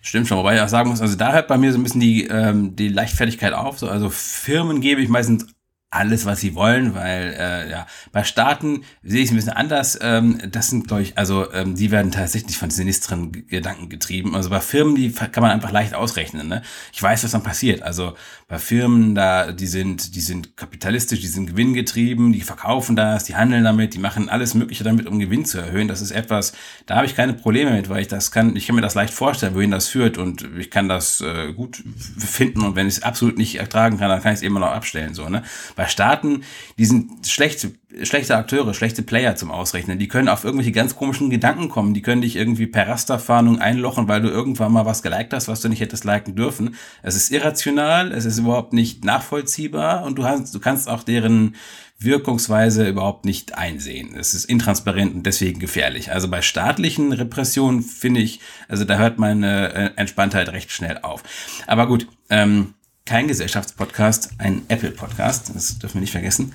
[0.00, 2.02] Stimmt schon, wobei ich auch sagen muss, also da hört bei mir so ein bisschen
[2.02, 3.78] die, ähm, die Leichtfertigkeit auf.
[3.78, 5.46] So, also Firmen gebe ich meistens
[5.94, 9.98] alles, was sie wollen, weil äh, ja bei Staaten sehe ich es ein bisschen anders.
[10.02, 14.34] Ähm, das sind, glaube ich, also ähm, die werden tatsächlich von sinistren Gedanken getrieben.
[14.34, 16.48] Also bei Firmen, die kann man einfach leicht ausrechnen.
[16.48, 16.62] Ne?
[16.92, 17.82] Ich weiß, was dann passiert.
[17.82, 18.14] Also
[18.48, 23.36] bei Firmen, da die sind, die sind kapitalistisch, die sind gewinngetrieben, die verkaufen das, die
[23.36, 25.88] handeln damit, die machen alles Mögliche damit, um Gewinn zu erhöhen.
[25.88, 26.52] Das ist etwas,
[26.86, 29.14] da habe ich keine Probleme mit, weil ich das kann, ich kann mir das leicht
[29.14, 31.82] vorstellen, wohin das führt und ich kann das äh, gut
[32.18, 34.72] finden und wenn ich es absolut nicht ertragen kann, dann kann ich es immer noch
[34.72, 35.14] abstellen.
[35.14, 35.42] So, ne?
[35.76, 36.44] Bei bei Staaten,
[36.78, 39.98] die sind schlechte, schlechte Akteure, schlechte Player zum Ausrechnen.
[39.98, 41.92] Die können auf irgendwelche ganz komischen Gedanken kommen.
[41.92, 45.60] Die können dich irgendwie per Rasterfahndung einlochen, weil du irgendwann mal was geliked hast, was
[45.60, 46.74] du nicht hättest liken dürfen.
[47.02, 51.54] Es ist irrational, es ist überhaupt nicht nachvollziehbar und du, hast, du kannst auch deren
[51.98, 54.16] Wirkungsweise überhaupt nicht einsehen.
[54.18, 56.12] Es ist intransparent und deswegen gefährlich.
[56.12, 61.22] Also bei staatlichen Repressionen finde ich, also da hört meine äh, Entspanntheit recht schnell auf.
[61.66, 62.72] Aber gut, ähm,
[63.06, 65.54] kein Gesellschaftspodcast, ein Apple-Podcast.
[65.54, 66.54] Das dürfen wir nicht vergessen.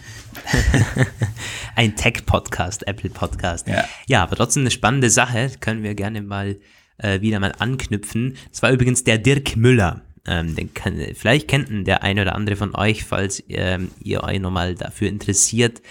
[1.76, 3.68] ein Tech-Podcast, Apple-Podcast.
[3.68, 3.86] Ja.
[4.08, 5.52] ja, aber trotzdem eine spannende Sache.
[5.60, 6.60] Können wir gerne mal
[6.98, 8.36] äh, wieder mal anknüpfen.
[8.52, 10.02] Das war übrigens der Dirk Müller.
[10.26, 14.24] Ähm, den kann, vielleicht kennt ihn der eine oder andere von euch, falls ähm, ihr
[14.24, 15.84] euch nochmal dafür interessiert.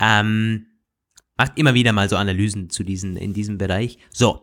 [0.00, 0.66] Ähm,
[1.36, 3.98] macht immer wieder mal so Analysen zu diesen, in diesem Bereich.
[4.10, 4.42] So,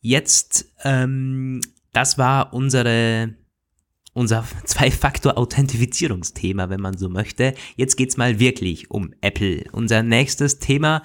[0.00, 3.34] jetzt, ähm, das war unsere,
[4.14, 7.54] unser Zwei-Faktor-Authentifizierungsthema, wenn man so möchte.
[7.76, 9.64] Jetzt geht's mal wirklich um Apple.
[9.72, 11.02] Unser nächstes Thema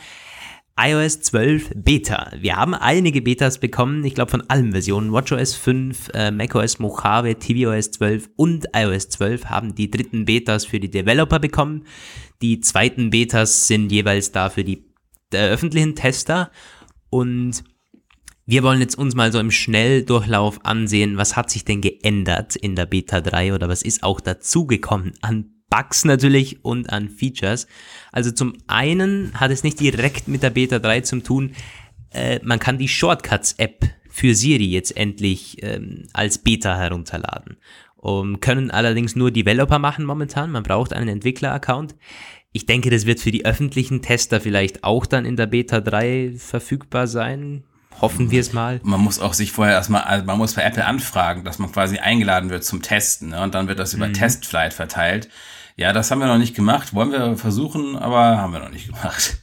[0.80, 2.32] iOS 12 Beta.
[2.40, 5.12] Wir haben einige Betas bekommen, ich glaube von allen Versionen.
[5.12, 10.80] WatchOS 5, äh, macOS Mojave, tvOS 12 und iOS 12 haben die dritten Betas für
[10.80, 11.86] die Developer bekommen.
[12.44, 14.86] Die zweiten Betas sind jeweils da für die
[15.34, 16.52] äh, öffentlichen Tester.
[17.10, 17.64] Und
[18.48, 22.76] wir wollen jetzt uns mal so im Schnelldurchlauf ansehen, was hat sich denn geändert in
[22.76, 27.68] der Beta 3 oder was ist auch dazugekommen an Bugs natürlich und an Features.
[28.14, 31.52] Also zum einen hat es nicht direkt mit der Beta 3 zu tun,
[32.12, 37.58] äh, man kann die Shortcuts-App für Siri jetzt endlich ähm, als Beta herunterladen.
[37.98, 41.96] Um, können allerdings nur Developer machen momentan, man braucht einen Entwickler-Account.
[42.54, 46.36] Ich denke, das wird für die öffentlichen Tester vielleicht auch dann in der Beta 3
[46.38, 47.66] verfügbar sein.
[48.02, 48.80] Hoffen wir es mal.
[48.84, 51.98] Man muss auch sich vorher erstmal, also man muss bei Apple anfragen, dass man quasi
[51.98, 53.30] eingeladen wird zum Testen.
[53.30, 53.42] Ne?
[53.42, 54.14] Und dann wird das über mhm.
[54.14, 55.30] Testflight verteilt.
[55.76, 56.94] Ja, das haben wir noch nicht gemacht.
[56.94, 59.38] Wollen wir versuchen, aber haben wir noch nicht gemacht.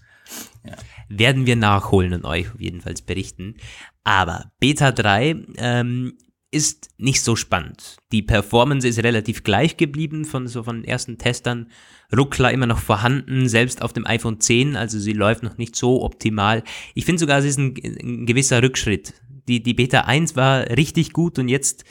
[0.64, 0.74] Ja.
[1.08, 3.56] Werden wir nachholen und euch jedenfalls berichten.
[4.04, 6.18] Aber Beta 3 ähm,
[6.54, 7.96] ist nicht so spannend.
[8.12, 11.68] Die Performance ist relativ gleich geblieben von so von ersten Testern.
[12.16, 16.02] Ruckler immer noch vorhanden, selbst auf dem iPhone 10, also sie läuft noch nicht so
[16.02, 16.62] optimal.
[16.94, 19.14] Ich finde sogar, es ist ein, ein gewisser Rückschritt.
[19.48, 21.84] Die, die Beta 1 war richtig gut und jetzt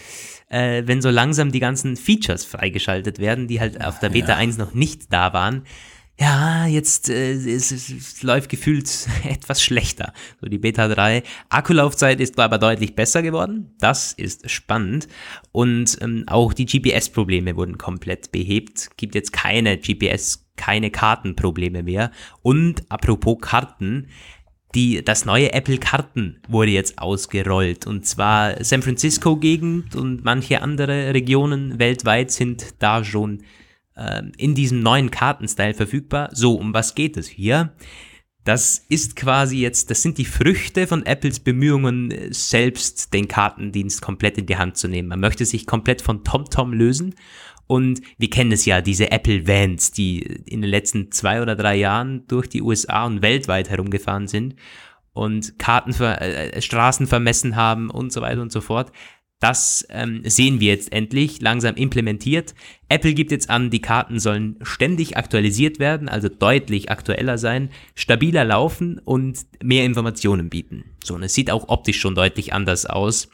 [0.50, 4.38] äh, wenn so langsam die ganzen Features freigeschaltet werden, die halt auf der Beta ja.
[4.38, 5.64] 1 noch nicht da waren,
[6.24, 8.90] ja, jetzt äh, es, es läuft gefühlt
[9.26, 10.14] etwas schlechter.
[10.40, 11.22] So die Beta 3.
[11.50, 13.76] Akkulaufzeit ist aber deutlich besser geworden.
[13.80, 15.10] Das ist spannend.
[15.52, 18.92] Und ähm, auch die GPS-Probleme wurden komplett behebt.
[18.96, 22.12] Gibt jetzt keine GPS, keine Kartenprobleme mehr.
[22.42, 24.08] Und apropos Karten,
[24.76, 30.64] die, das neue Apple Karten wurde jetzt ausgerollt und zwar San Francisco Gegend und manche
[30.64, 33.44] andere Regionen weltweit sind da schon
[33.96, 36.30] äh, in diesem neuen Kartenstyle verfügbar.
[36.34, 37.74] So, um was geht es hier?
[38.44, 44.38] Das ist quasi jetzt, das sind die Früchte von Apples Bemühungen, selbst den Kartendienst komplett
[44.38, 45.08] in die Hand zu nehmen.
[45.08, 47.16] Man möchte sich komplett von TomTom lösen
[47.68, 51.76] und wir kennen es ja, diese Apple Vans, die in den letzten zwei oder drei
[51.76, 54.56] Jahren durch die USA und weltweit herumgefahren sind
[55.14, 58.92] und Karten äh, Straßen vermessen haben und so weiter und so fort.
[59.44, 62.56] Das ähm, sehen wir jetzt endlich langsam implementiert.
[62.88, 68.46] Apple gibt jetzt an, die Karten sollen ständig aktualisiert werden, also deutlich aktueller sein, stabiler
[68.46, 70.86] laufen und mehr Informationen bieten.
[71.04, 73.28] So, und es sieht auch optisch schon deutlich anders aus.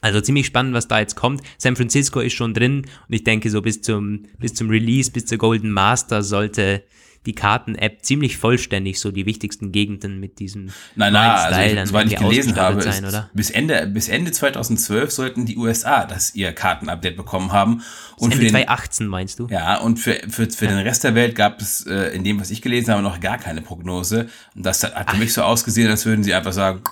[0.00, 1.42] Also ziemlich spannend, was da jetzt kommt.
[1.58, 5.26] San Francisco ist schon drin und ich denke, so bis zum, bis zum Release, bis
[5.26, 6.82] zur Golden Master sollte
[7.26, 12.16] die Karten-App ziemlich vollständig so die wichtigsten Gegenden mit diesem nein, nein, also soweit ich
[12.16, 17.16] gelesen habe, sein, ist, bis Ende bis Ende 2012 sollten die USA das ihr Karten-Update
[17.16, 17.82] bekommen haben
[18.16, 19.48] und Ende für den, 2018 meinst du?
[19.48, 20.70] Ja, und für für, für ja.
[20.70, 23.38] den Rest der Welt gab es äh, in dem was ich gelesen habe noch gar
[23.38, 26.82] keine Prognose und das hat, hat für mich so ausgesehen, als würden sie einfach sagen,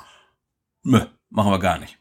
[0.82, 1.98] machen wir gar nicht.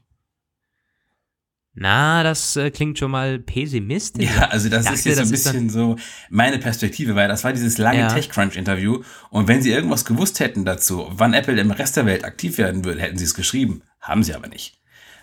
[1.75, 4.29] Na, das äh, klingt schon mal pessimistisch.
[4.29, 5.95] Ja, also das dachte, ist jetzt so ein bisschen so
[6.29, 8.07] meine Perspektive, weil das war dieses lange ja.
[8.09, 12.59] TechCrunch-Interview und wenn sie irgendwas gewusst hätten dazu, wann Apple im Rest der Welt aktiv
[12.59, 13.81] werden würde, hätten sie es geschrieben.
[13.99, 14.77] Haben sie aber nicht.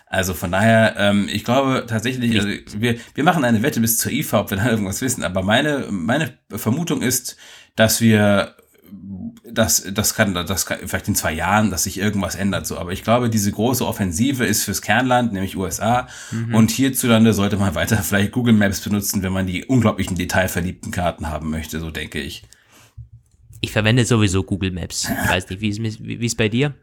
[0.07, 4.11] Also von daher, ähm, ich glaube tatsächlich, also wir, wir machen eine Wette bis zur
[4.11, 7.37] IFA, ob wir da irgendwas wissen, aber meine, meine Vermutung ist,
[7.77, 8.57] dass wir
[9.53, 12.77] das, das kann, das kann vielleicht in zwei Jahren, dass sich irgendwas ändert, so.
[12.77, 16.07] Aber ich glaube, diese große Offensive ist fürs Kernland, nämlich USA.
[16.31, 16.55] Mhm.
[16.55, 21.27] Und hierzulande sollte man weiter vielleicht Google Maps benutzen, wenn man die unglaublichen detailverliebten Karten
[21.27, 22.43] haben möchte, so denke ich.
[23.61, 25.09] Ich verwende sowieso Google Maps.
[25.09, 26.73] Ich weiß nicht, wie ist, wie ist bei dir?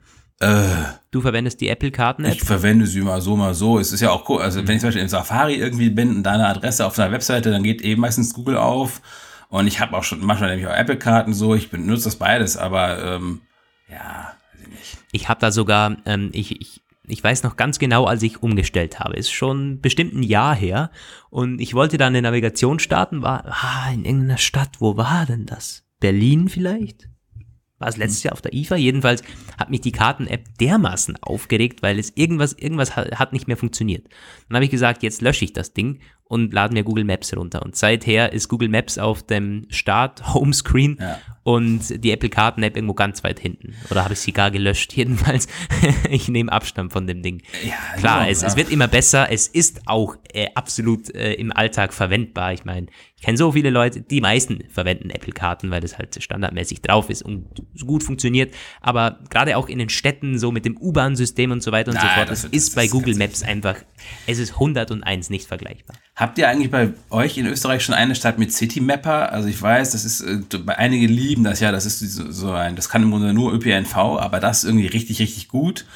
[0.41, 0.67] Äh,
[1.11, 2.35] du verwendest die Apple-Karten-App?
[2.35, 3.79] Ich verwende sie mal so, mal so.
[3.79, 4.41] Es ist ja auch cool.
[4.41, 4.69] Also, mhm.
[4.69, 7.65] wenn ich zum Beispiel im Safari irgendwie bin und deine Adresse auf einer Webseite, dann
[7.65, 9.01] geht eben meistens Google auf
[9.49, 13.03] und ich habe auch schon manchmal nämlich auch Apple-Karten so, ich benutze das beides, aber
[13.03, 13.41] ähm,
[13.89, 14.99] ja, weiß ich nicht.
[15.13, 19.01] Ich habe da sogar, ähm, ich, ich, ich weiß noch ganz genau, als ich umgestellt
[19.01, 19.17] habe.
[19.17, 20.91] Ist schon bestimmt ein Jahr her.
[21.31, 24.81] Und ich wollte dann eine Navigation starten, war ah, in irgendeiner Stadt.
[24.81, 25.85] Wo war denn das?
[26.01, 27.09] Berlin vielleicht?
[27.79, 28.77] War es letztes Jahr auf der IFA?
[28.77, 29.23] Jedenfalls
[29.57, 34.09] hat mich die Karten-App dermaßen aufgeregt, weil es irgendwas, irgendwas hat nicht mehr funktioniert.
[34.49, 37.63] Dann habe ich gesagt, jetzt lösche ich das Ding und lade mir Google Maps runter.
[37.63, 41.19] Und seither ist Google Maps auf dem Start-Homescreen Ja.
[41.43, 43.75] und die Apple Karten-App irgendwo ganz weit hinten.
[43.91, 44.93] Oder habe ich sie gar gelöscht?
[44.97, 45.49] Jedenfalls,
[46.11, 47.43] ich nehme Abstand von dem Ding.
[47.65, 48.49] Ja, Klar, genau, es, ja.
[48.49, 49.29] es wird immer besser.
[49.31, 52.53] Es ist auch äh, absolut äh, im Alltag verwendbar.
[52.53, 52.87] Ich meine,
[53.17, 57.23] ich kenne so viele Leute, die meisten verwenden Apple-Karten, weil das halt standardmäßig drauf ist
[57.23, 58.55] und so gut funktioniert.
[58.81, 62.07] Aber gerade auch in den Städten, so mit dem U-Bahn-System und so weiter und so
[62.07, 63.77] Nein, fort, das das, ist das bei Google Maps einfach,
[64.27, 65.97] es ist 101 nicht vergleichbar.
[66.19, 69.31] Habt ihr eigentlich bei euch in Österreich schon eine Stadt mit City Mapper?
[69.33, 72.75] Also ich weiß, das ist, äh, bei einige lieben das ja, das ist so ein,
[72.75, 75.87] das kann im Grunde nur ÖPNV, aber das ist irgendwie richtig, richtig gut.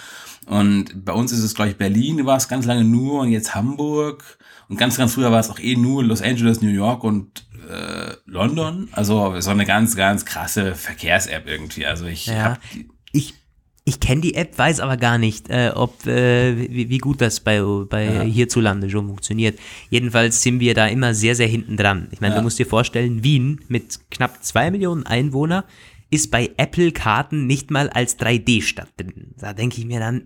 [0.46, 3.56] Und bei uns ist es, glaube ich, Berlin war es ganz lange nur und jetzt
[3.56, 4.38] Hamburg.
[4.68, 8.12] Und ganz, ganz früher war es auch eh nur Los Angeles, New York und äh,
[8.26, 8.88] London.
[8.92, 11.85] Also so eine ganz, ganz krasse Verkehrs-App irgendwie.
[11.85, 12.44] Also ich Ja.
[12.44, 13.35] hab die, Ich,
[13.84, 17.40] ich kenne die App, weiß aber gar nicht, äh, ob äh, wie, wie gut das
[17.40, 19.58] bei, bei hierzulande schon funktioniert.
[19.90, 22.08] Jedenfalls sind wir da immer sehr, sehr hinten dran.
[22.12, 22.38] Ich meine, Ja.
[22.40, 25.64] du musst dir vorstellen, Wien mit knapp zwei Millionen Einwohner
[26.10, 29.34] ist bei Apple-Karten nicht mal als 3D-Stadt drin.
[29.38, 30.22] Da denke ich mir dann,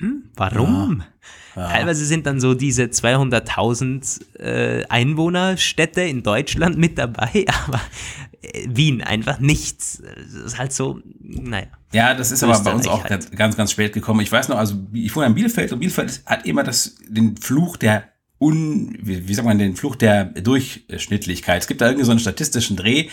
[0.00, 1.02] hm, warum?
[1.54, 7.80] Teilweise sind dann so diese 200.000 äh, Einwohnerstädte in Deutschland mit dabei, aber
[8.66, 10.02] Wien einfach nichts.
[10.02, 11.66] Das ist halt so, naja.
[11.92, 13.08] Ja, das ist aber bei uns auch halt.
[13.08, 14.20] ganz, ganz, ganz spät gekommen.
[14.20, 17.76] Ich weiß noch, also ich wohne in Bielefeld und Bielefeld hat immer das, den Fluch
[17.76, 18.04] der
[18.38, 21.62] Un, wie, wie sagt man, den Fluch der Durchschnittlichkeit.
[21.62, 23.08] Es gibt da irgendwie so einen statistischen Dreh,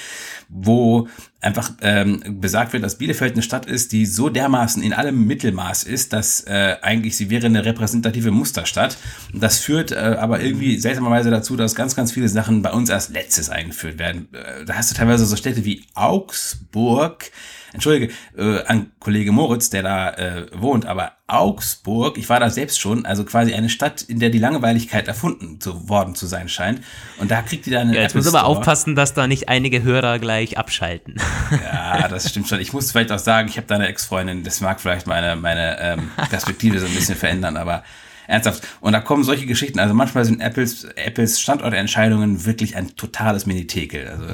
[0.50, 1.08] wo
[1.42, 5.84] einfach ähm, besagt wird, dass Bielefeld eine Stadt ist, die so dermaßen in allem Mittelmaß
[5.84, 8.98] ist, dass äh, eigentlich sie wäre eine repräsentative Musterstadt.
[9.34, 13.12] Das führt äh, aber irgendwie seltsamerweise dazu, dass ganz, ganz viele Sachen bei uns erst
[13.12, 14.28] letztes eingeführt werden.
[14.32, 17.32] Äh, da hast du teilweise so Städte wie Augsburg,
[17.76, 22.80] Entschuldige, äh, an Kollege Moritz, der da äh, wohnt, aber Augsburg, ich war da selbst
[22.80, 26.82] schon, also quasi eine Stadt, in der die Langweiligkeit erfunden zu, worden zu sein scheint.
[27.20, 29.82] Und da kriegt die dann einen Ja, jetzt muss aber aufpassen, dass da nicht einige
[29.82, 31.16] Hörer gleich abschalten.
[31.64, 32.60] Ja, das stimmt schon.
[32.60, 35.80] Ich muss vielleicht auch sagen, ich habe da eine Ex-Freundin, das mag vielleicht meine, meine
[35.80, 37.84] ähm, Perspektive so ein bisschen verändern, aber
[38.28, 38.68] ernsthaft.
[38.82, 44.08] Und da kommen solche Geschichten, also manchmal sind Apples, Apples Standortentscheidungen wirklich ein totales Minitekel.
[44.08, 44.26] Also,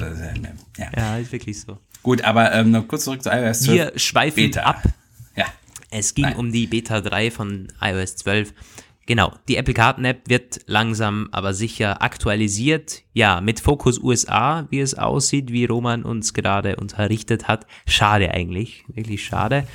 [0.78, 0.86] ja.
[0.96, 1.78] Ja, ist wirklich so.
[2.02, 3.76] Gut, aber ähm, noch kurz zurück zu iOS 12.
[3.76, 4.62] Wir schweifen Beta.
[4.62, 4.82] ab.
[5.36, 5.46] Ja.
[5.90, 6.36] Es ging Nein.
[6.36, 8.52] um die Beta 3 von iOS 12.
[9.06, 13.02] Genau, die Apple Karten App wird langsam aber sicher aktualisiert.
[13.12, 17.66] Ja, mit Fokus USA, wie es aussieht, wie Roman uns gerade unterrichtet hat.
[17.86, 19.66] Schade eigentlich, wirklich schade.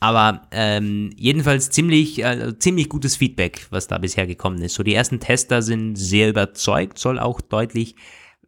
[0.00, 4.74] Aber ähm, jedenfalls ziemlich, äh, ziemlich gutes Feedback, was da bisher gekommen ist.
[4.74, 7.94] So die ersten Tester sind sehr überzeugt, soll auch deutlich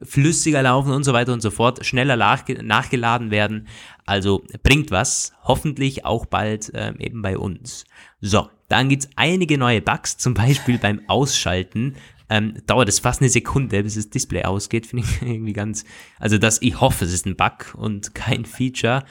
[0.02, 3.66] flüssiger laufen und so weiter und so fort, schneller nachge nachgeladen werden.
[4.06, 7.84] Also bringt was, hoffentlich auch bald ähm, eben bei uns.
[8.20, 11.96] So, dann gibt's einige neue Bugs, zum Beispiel beim Ausschalten.
[12.30, 15.84] Ähm, dauert es fast eine Sekunde, bis das Display ausgeht, finde ich irgendwie ganz,
[16.18, 19.04] also das, ich hoffe, es ist ein Bug und kein Feature.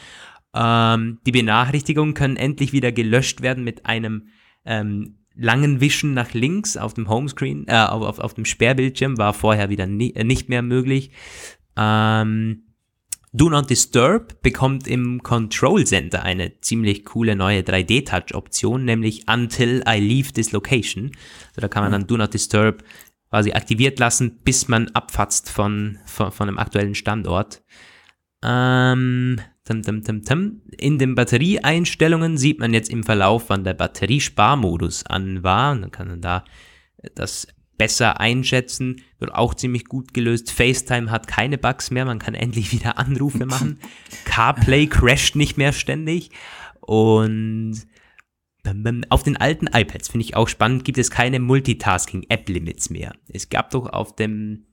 [0.54, 4.30] Ähm, die Benachrichtigungen können endlich wieder gelöscht werden mit einem
[4.66, 9.34] ähm, langen Wischen nach links auf dem Homescreen, äh, auf, auf, auf dem Sperrbildschirm, war
[9.34, 11.12] vorher wieder ni äh, nicht mehr möglich.
[11.76, 12.64] Ähm,
[13.34, 20.00] Do Not Disturb bekommt im Control Center eine ziemlich coole neue 3D-Touch-Option, nämlich Until I
[20.00, 21.12] Leave This Location.
[21.50, 22.84] Also da kann man dann Do Not Disturb
[23.30, 27.62] quasi aktiviert lassen, bis man abfatzt von, von, von einem aktuellen Standort.
[28.44, 30.62] Ähm, tum, tum, tum, tum.
[30.78, 35.74] In den Batterieeinstellungen sieht man jetzt im Verlauf, wann der Batteriesparmodus an war.
[35.74, 36.44] Und dann kann man da
[37.16, 39.04] das besser einschätzen.
[39.20, 40.52] Wird auch ziemlich gut gelöst.
[40.52, 42.06] FaceTime hat keine Bugs mehr.
[42.06, 43.80] Man kann endlich wieder Anrufe machen.
[44.26, 46.32] CarPlay crasht nicht mehr ständig.
[46.80, 47.86] Und
[49.10, 53.14] auf den alten iPads, finde ich auch spannend, gibt es keine Multitasking-App-Limits mehr.
[53.32, 54.66] Es gab doch auf dem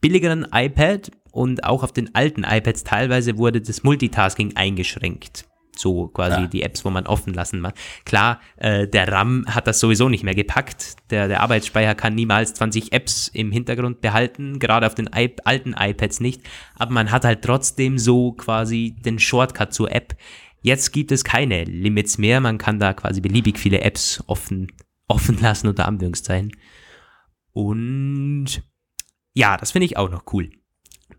[0.00, 5.44] billigeren iPad und auch auf den alten iPads teilweise wurde das Multitasking eingeschränkt.
[5.76, 6.46] So quasi Ja.
[6.48, 7.74] die Apps, wo man offen lassen mag.
[8.04, 10.96] Klar, äh, der RAM hat das sowieso nicht mehr gepackt.
[11.10, 15.76] Der, der Arbeitsspeicher kann niemals 20 Apps im Hintergrund behalten, gerade auf den I alten
[15.78, 16.42] iPads nicht.
[16.74, 20.16] Aber man hat halt trotzdem so quasi den Shortcut zur App.
[20.62, 22.40] Jetzt gibt es keine Limits mehr.
[22.40, 24.72] Man kann da quasi beliebig viele Apps offen,
[25.06, 26.50] offen lassen, unter Anführungszeichen.
[27.52, 28.62] Und
[29.34, 30.50] ja, das finde ich auch noch cool.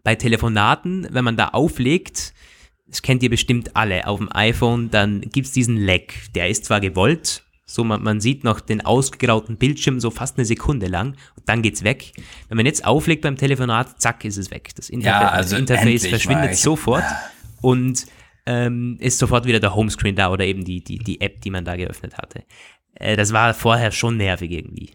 [0.04, 2.34] Bei Telefonaten, wenn man da auflegt,
[2.88, 6.02] das kennt ihr bestimmt alle auf dem iPhone, dann gibt's diesen Lag.
[6.34, 10.46] Der ist zwar gewollt, so man, man sieht noch den ausgegrauten Bildschirm so fast eine
[10.46, 12.14] Sekunde lang und dann geht's weg.
[12.48, 14.72] Wenn man jetzt auflegt beim Telefonat, zack, ist es weg.
[14.76, 17.04] Das, Interfa Ja, also das Interface verschwindet sofort
[17.62, 18.08] und
[18.48, 21.64] ähm, ist sofort wieder der Homescreen da oder eben die, die, die App, die man
[21.64, 22.44] da geöffnet hatte.
[22.96, 24.90] Äh, das war vorher schon nervig irgendwie.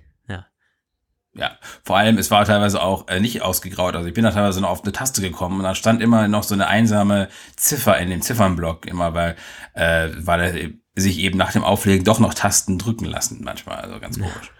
[1.35, 1.59] Ja.
[1.83, 3.97] Vor allem, es war teilweise auch äh, nicht ausgegraut.
[3.97, 6.45] Also ich bin da teilweise noch auf eine Taste gekommen und da stand immer noch
[6.45, 9.37] so eine einsame Ziffer in dem Ziffernblock, immer weil,
[9.75, 13.79] äh, weil er sich eben nach dem Auflegen doch noch Tasten drücken lassen manchmal.
[13.79, 14.53] Also ganz komisch.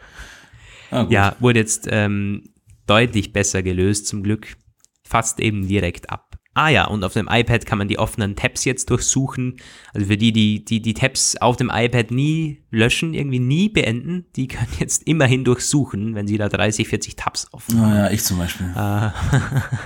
[0.91, 2.53] Ja, ja wurde jetzt ähm,
[2.87, 4.57] deutlich besser gelöst zum Glück.
[5.05, 6.34] Fast eben direkt ab.
[6.55, 9.57] Ah ja, und auf dem iPad kann man die offenen Tabs jetzt durchsuchen.
[9.93, 14.27] Also für die, die die, die Tabs auf dem iPad nie löschen, irgendwie nie beenden,
[14.37, 17.93] die können jetzt immerhin durchsuchen, wenn sie da 30, 40 Tabs offen haben.
[17.93, 18.67] Ah ja, ich zum Beispiel.
[18.75, 19.13] Ah.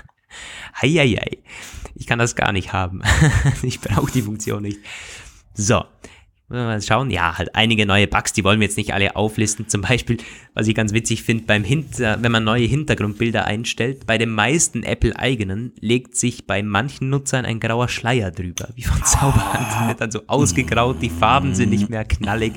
[0.80, 1.38] Eieiei.
[1.94, 3.02] Ich kann das gar nicht haben.
[3.62, 4.80] ich brauche die Funktion nicht.
[5.54, 5.84] So,
[6.50, 7.10] Mal schauen.
[7.10, 9.68] Ja, halt einige neue Bugs, die wollen wir jetzt nicht alle auflisten.
[9.68, 10.16] Zum Beispiel,
[10.54, 14.82] was ich ganz witzig finde, beim Hinter, wenn man neue Hintergrundbilder einstellt, bei den meisten
[14.82, 19.88] Apple-eigenen legt sich bei manchen Nutzern ein grauer Schleier drüber, wie von Zauberhand.
[19.88, 22.54] Wird dann so ausgegraut, die Farben sind nicht mehr knallig.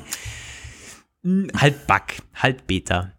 [1.22, 2.02] Hm, halt Bug,
[2.34, 3.12] halt Beta.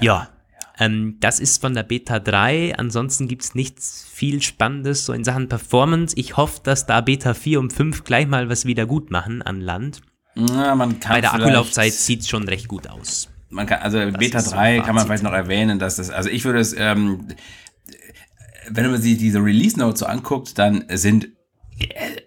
[0.00, 0.02] Ja.
[0.02, 0.33] ja.
[0.78, 2.76] Ähm, das ist von der Beta 3.
[2.76, 6.16] Ansonsten gibt es nichts viel Spannendes so in Sachen Performance.
[6.18, 9.60] Ich hoffe, dass da Beta 4 und 5 gleich mal was wieder gut machen an
[9.60, 10.00] Land.
[10.34, 13.28] Ja, man kann Bei der Akkulaufzeit sieht es schon recht gut aus.
[13.50, 16.44] Man kann, also das Beta 3 kann man vielleicht noch erwähnen, dass das, also ich
[16.44, 17.28] würde es, ähm,
[18.68, 21.28] wenn man sich diese Release Notes so anguckt, dann sind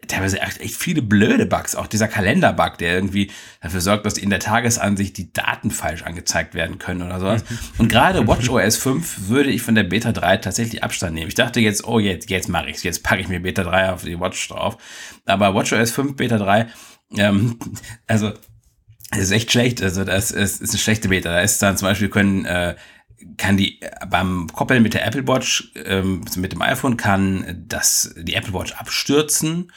[0.08, 1.76] teilweise echt viele blöde Bugs.
[1.76, 3.32] Auch dieser Kalenderbug, der irgendwie
[3.62, 7.44] dafür sorgt, dass in der Tagesansicht die Daten falsch angezeigt werden können oder sowas.
[7.78, 11.28] Und gerade WatchOS 5 würde ich von der Beta 3 tatsächlich Abstand nehmen.
[11.28, 12.84] Ich dachte jetzt, oh, jetzt, jetzt mache ich's.
[12.84, 14.78] Jetzt packe ich mir Beta 3 auf die Watch drauf.
[15.26, 16.68] Aber WatchOS 5, Beta 3,
[17.18, 17.58] ähm,
[18.08, 18.34] also,
[19.12, 19.82] das ist echt schlecht.
[19.82, 21.30] Also, das ist, ist eine schlechte Beta.
[21.30, 22.76] Da ist dann zum Beispiel können, äh,
[23.38, 28.36] kann die beim Koppeln mit der Apple Watch, ähm, mit dem iPhone, kann das die
[28.36, 29.72] Apple Watch abstürzen.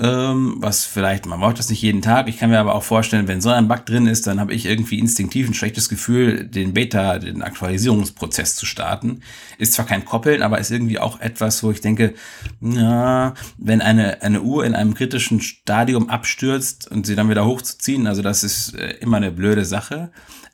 [0.00, 2.28] Ähm, was vielleicht, man braucht das nicht jeden Tag.
[2.28, 4.64] Ich kann mir aber auch vorstellen, wenn so ein Bug drin ist, dann habe ich
[4.64, 9.22] irgendwie instinktiv ein schlechtes Gefühl, den Beta, den Aktualisierungsprozess zu starten.
[9.58, 12.14] Ist zwar kein Koppeln, aber ist irgendwie auch etwas, wo ich denke,
[12.60, 18.06] ja, wenn eine, eine Uhr in einem kritischen Stadium abstürzt und sie dann wieder hochzuziehen,
[18.06, 20.12] also das ist äh, immer eine blöde Sache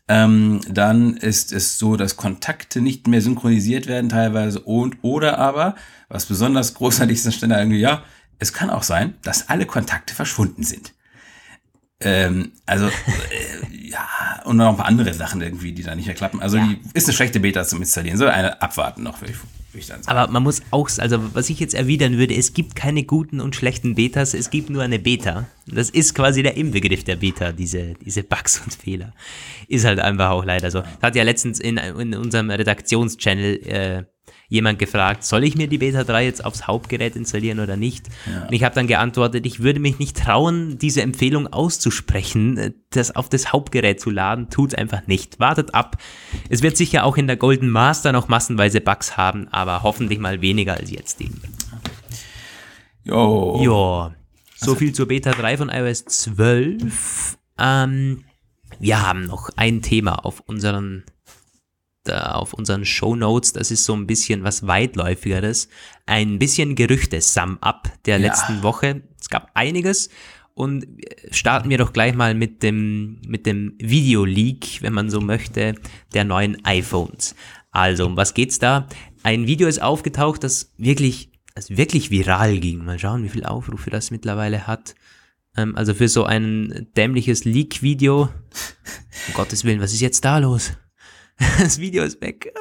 [0.09, 5.75] ähm, dann ist es so, dass Kontakte nicht mehr synchronisiert werden teilweise und oder aber,
[6.09, 8.03] was besonders großartig ist, dann ja,
[8.39, 10.94] es kann auch sein, dass alle Kontakte verschwunden sind.
[12.05, 12.91] Ähm, also, äh,
[13.89, 14.07] ja,
[14.45, 16.41] und noch ein paar andere Sachen irgendwie, die da nicht mehr klappen.
[16.41, 16.67] Also, ja.
[16.67, 18.19] die ist eine schlechte Beta zum Installieren.
[18.19, 19.39] So eine abwarten noch, würde ich
[20.07, 23.57] aber man muss auch, also was ich jetzt erwidern würde, es gibt keine guten und
[23.57, 25.47] schlechten Betas, es gibt nur eine Beta.
[25.67, 29.13] Das ist quasi der Inbegriff der Beta, diese, diese Bugs und Fehler.
[29.69, 30.81] Ist halt einfach auch leider so.
[30.81, 34.05] Das hat ja letztens in, in unserem Redaktionschannel äh,
[34.55, 38.09] jemand gefragt, soll ich mir die Beta 3 jetzt aufs Hauptgerät installieren oder nicht?
[38.27, 38.47] Ja.
[38.47, 43.29] Und ich habe dann geantwortet, ich würde mich nicht trauen, diese Empfehlung auszusprechen, das auf
[43.29, 45.41] das Hauptgerät zu laden, tut einfach nicht.
[45.41, 45.99] Wartet ab.
[46.49, 50.41] Es wird sicher auch in der Golden Master noch massenweise Bugs haben, aber hoffentlich mal
[50.41, 51.43] weniger als jetzt eben.
[53.03, 53.61] Jo.
[53.63, 54.11] Jo.
[54.57, 57.37] So also, viel zur Beta 3 von iOS 12.
[57.59, 58.25] Ähm,
[58.79, 61.05] wir haben noch ein Thema auf unseren
[62.13, 65.69] auf unseren Show Notes, das ist so ein bisschen was weitläufigeres,
[66.07, 68.29] ein bisschen Gerüchte Sum Up der ja.
[68.29, 69.03] letzten Woche.
[69.21, 70.11] Es gab einiges
[70.55, 70.87] und
[71.31, 75.75] starten wir doch gleich mal mit dem mit dem Video Leak, wenn man so möchte,
[76.13, 77.35] der neuen iPhones.
[77.71, 78.87] Also, um was geht's da?
[79.23, 82.85] Ein Video ist aufgetaucht, das wirklich das wirklich viral ging.
[82.85, 84.95] Mal schauen, wie viele Aufrufe das mittlerweile hat.
[85.57, 88.29] Ähm, also für so ein dämliches Leak-Video.
[89.29, 90.73] Um Gottes Willen, was ist jetzt da los?
[91.59, 92.53] Das Video ist weg.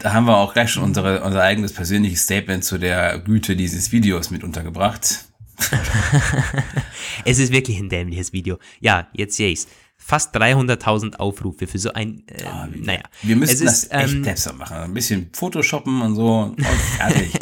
[0.00, 3.90] Da haben wir auch gleich schon unsere, unser eigenes persönliches Statement zu der Güte dieses
[3.90, 5.24] Videos mit untergebracht.
[7.24, 8.58] es ist wirklich ein dämliches Video.
[8.80, 9.66] Ja, jetzt sehe ich's.
[9.96, 13.02] Fast 300.000 Aufrufe für so ein, äh, oh, naja.
[13.22, 14.76] Wir müssen das ist, echt ähm, besser machen.
[14.76, 16.54] Ein bisschen Photoshoppen und so.
[16.56, 17.32] Und fertig.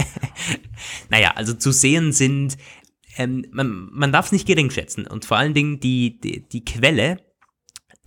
[1.10, 2.56] naja, also zu sehen sind,
[3.18, 5.06] ähm, man, man darf es nicht gering schätzen.
[5.06, 7.18] Und vor allen Dingen die, die, die Quelle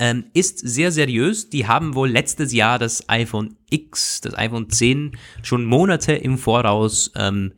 [0.00, 1.50] ähm, ist sehr seriös.
[1.50, 7.12] Die haben wohl letztes Jahr das iPhone X, das iPhone 10 schon Monate im Voraus
[7.14, 7.52] ähm,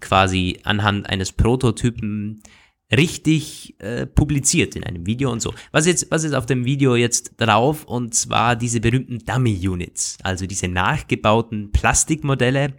[0.00, 2.42] quasi anhand eines Prototypen
[2.90, 5.54] richtig äh, publiziert in einem Video und so.
[5.72, 7.84] Was jetzt, was ist auf dem Video jetzt drauf?
[7.84, 12.74] Und zwar diese berühmten Dummy Units, also diese nachgebauten Plastikmodelle,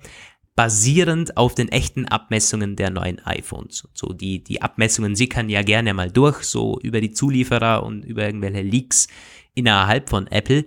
[0.59, 3.87] basierend auf den echten Abmessungen der neuen iPhones.
[3.93, 8.25] So die, die Abmessungen sickern ja gerne mal durch, so über die Zulieferer und über
[8.25, 9.07] irgendwelche Leaks
[9.55, 10.65] innerhalb von Apple.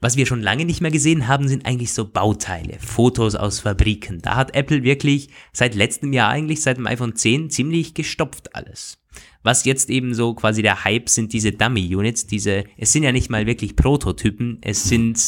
[0.00, 4.20] Was wir schon lange nicht mehr gesehen haben, sind eigentlich so Bauteile, Fotos aus Fabriken.
[4.20, 8.98] Da hat Apple wirklich seit letztem Jahr eigentlich, seit dem iPhone 10, ziemlich gestopft alles.
[9.44, 13.30] Was jetzt eben so quasi der Hype sind diese Dummy-Units, diese, es sind ja nicht
[13.30, 15.20] mal wirklich Prototypen, es sind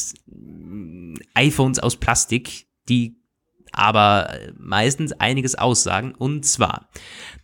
[1.35, 3.21] iPhones aus Plastik, die
[3.73, 6.15] aber meistens einiges aussagen.
[6.15, 6.89] Und zwar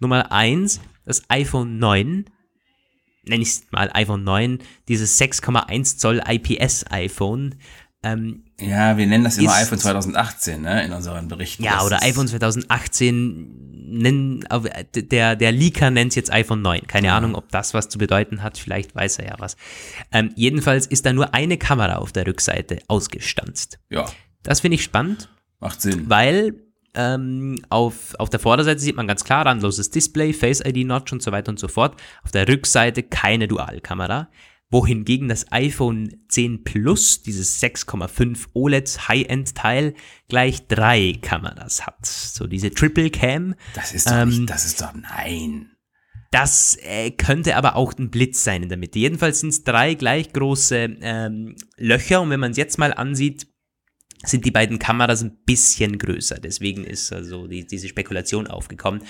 [0.01, 2.27] Nummer eins das iPhone 9,
[3.25, 4.59] nenne ich es mal iPhone 9,
[4.89, 7.57] dieses 6,1 Zoll IPS iPhone.
[8.05, 11.63] Ähm, ja, wir nennen das immer iPhone 2018 ne, in unseren Berichten.
[11.63, 16.87] Ja, Das oder iPhone 2018, nennen, aber der, der Leaker nennt es jetzt iPhone 9.
[16.87, 19.57] Keine Ahnung, ob das was zu bedeuten hat, vielleicht weiß er ja was.
[20.11, 23.79] Ähm, jedenfalls ist da nur eine Kamera auf der Rückseite ausgestanzt.
[23.91, 24.07] Ja,
[24.43, 25.29] Das finde ich spannend,
[25.63, 26.11] macht Sinn.
[26.11, 26.55] weil
[26.95, 31.23] ähm, auf, auf der Vorderseite sieht man ganz klar randloses Display, Face ID Notch und
[31.23, 31.97] so weiter und so fort.
[32.23, 34.29] Auf der Rückseite keine Dualkamera.
[34.71, 39.95] Wohingegen das iPhone 10 Plus, dieses 6,5 OLED High-End-Teil,
[40.29, 42.07] gleich drei Kameras hat.
[42.07, 43.55] So diese Triple Cam.
[43.75, 45.73] Das ist doch Ähm, nicht, das ist doch, nein.
[46.31, 48.99] Das äh, könnte aber auch ein Blitz sein in der Mitte.
[48.99, 53.47] Jedenfalls sind es drei gleich große ähm, Löcher und wenn man es jetzt mal ansieht,
[54.25, 56.37] sind die beiden Kameras ein bisschen größer.
[56.37, 59.03] Deswegen ist also die, diese Spekulation aufgekommen.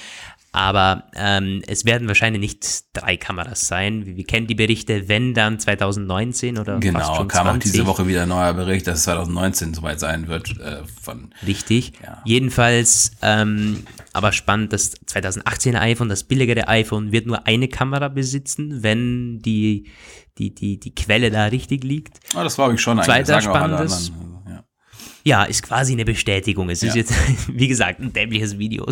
[0.54, 4.04] Aber ähm, es werden wahrscheinlich nicht drei Kameras sein.
[4.04, 7.72] Wir, wir kennen die Berichte, wenn dann 2019 oder fast Genau, schon kam auch 20.
[7.72, 11.92] diese Woche wieder ein neuer Bericht, dass es 2019 soweit sein wird äh, von Richtig.
[12.02, 12.20] Ja.
[12.26, 18.82] Jedenfalls, ähm, aber spannend, das 2018er iPhone, das billigere iPhone, wird nur eine Kamera besitzen,
[18.82, 19.90] wenn die,
[20.36, 22.20] die, die, die Quelle da richtig liegt.
[22.34, 23.02] Ah, das glaube ich schon.
[23.02, 24.12] Zweiter auch spannendes-
[25.24, 25.42] ja.
[25.42, 26.68] Ja, ist quasi eine Bestätigung.
[26.70, 27.00] Es ist Ja.
[27.02, 27.14] jetzt,
[27.48, 28.84] wie gesagt, ein dämliches Video.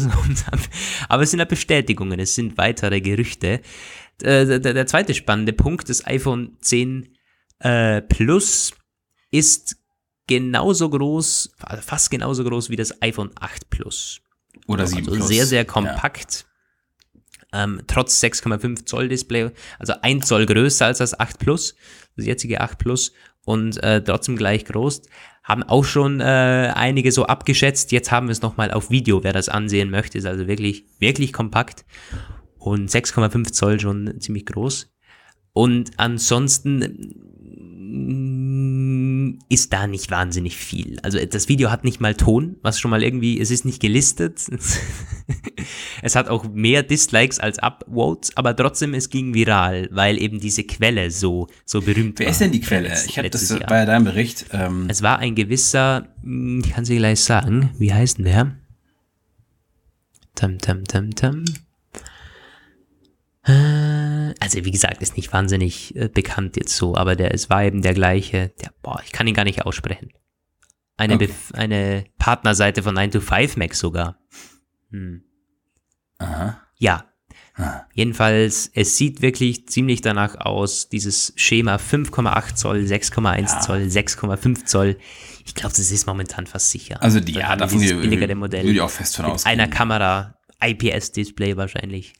[1.08, 3.60] Aber es sind ja Bestätigungen, es sind weitere Gerüchte.
[4.22, 7.08] Äh, Der, der, der zweite spannende Punkt, das iPhone 10
[7.60, 8.72] äh, Plus
[9.30, 9.76] ist
[10.26, 14.20] genauso groß, also fast genauso groß wie das iPhone 8 Plus.
[14.66, 15.28] Oder 7 Also Plus.
[15.28, 15.64] sehr, sehr Ja.
[15.64, 16.46] kompakt.
[17.52, 19.50] Ähm, trotz 6,5 Zoll Display,
[19.80, 21.74] also 1 Zoll größer als das 8 Plus,
[22.16, 23.12] das jetzige 8 Plus
[23.44, 25.02] und äh, trotzdem gleich groß.
[25.50, 27.90] Haben auch schon äh, einige so abgeschätzt.
[27.90, 30.16] Jetzt haben wir es nochmal auf Video, wer das ansehen möchte.
[30.16, 31.84] Ist also wirklich, wirklich kompakt.
[32.56, 34.94] Und 6,5 Zoll schon ziemlich groß.
[35.52, 37.16] Und ansonsten
[39.48, 40.98] ist da nicht wahnsinnig viel.
[41.02, 44.40] Also das Video hat nicht mal Ton, was schon mal irgendwie, es ist nicht gelistet.
[46.02, 50.64] es hat auch mehr Dislikes als Upvotes, aber trotzdem, es ging viral, weil eben diese
[50.64, 52.24] Quelle so, so berühmt war.
[52.26, 52.88] Wer ist denn die Quelle?
[52.88, 53.60] Letzt- Ich habe das Jahr.
[53.66, 54.46] bei deinem Bericht.
[54.52, 58.56] Ähm, Es war ein gewisser, hm, ich kann sie gleich sagen, wie heißt denn der?
[60.34, 61.44] Tam, tam, tam, tam.
[63.44, 63.89] Äh,
[64.40, 67.82] Also wie gesagt, ist nicht wahnsinnig äh, bekannt jetzt so, aber der es war eben
[67.82, 68.52] der gleiche.
[68.60, 70.10] Der, boah, ich kann ihn gar nicht aussprechen.
[70.96, 71.30] Eine, Okay.
[71.54, 74.18] Eine Partnerseite von 9 to 5 Mac sogar.
[74.90, 75.22] Hm.
[76.18, 76.60] aha.
[76.78, 77.04] Ja.
[77.54, 77.82] Ah.
[77.94, 83.60] Jedenfalls, es sieht wirklich ziemlich danach aus, dieses Schema 5,8 Zoll, 6,1 Ja.
[83.60, 84.96] Zoll, 6,5 Zoll.
[85.44, 87.02] Ich glaube, das ist momentan fast sicher.
[87.02, 89.58] Also die, ja, davon würde billigere Modell ich auch fest von mit ausgehen.
[89.60, 92.14] einer Kamera, IPS-Display wahrscheinlich.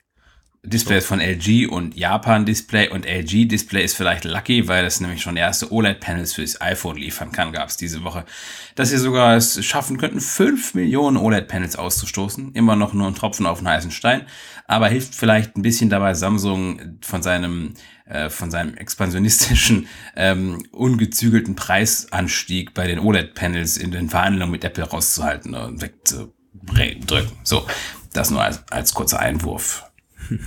[0.63, 4.99] Display ist von LG und Japan Display und LG Display ist vielleicht lucky, weil es
[4.99, 8.25] nämlich schon erste OLED-Panels fürs iPhone liefern kann, gab es diese Woche.
[8.75, 12.53] Dass sie sogar es schaffen könnten, 5 Millionen OLED-Panels auszustoßen.
[12.53, 14.27] Immer noch nur ein Tropfen auf den heißen Stein,
[14.67, 17.73] aber hilft vielleicht ein bisschen dabei, Samsung von seinem
[18.05, 24.83] äh, von seinem expansionistischen, ähm, ungezügelten Preisanstieg bei den OLED-Panels in den Verhandlungen mit Apple
[24.83, 27.31] rauszuhalten und wegzudrücken.
[27.43, 27.65] So,
[28.13, 29.90] das nur als, als kurzer Einwurf.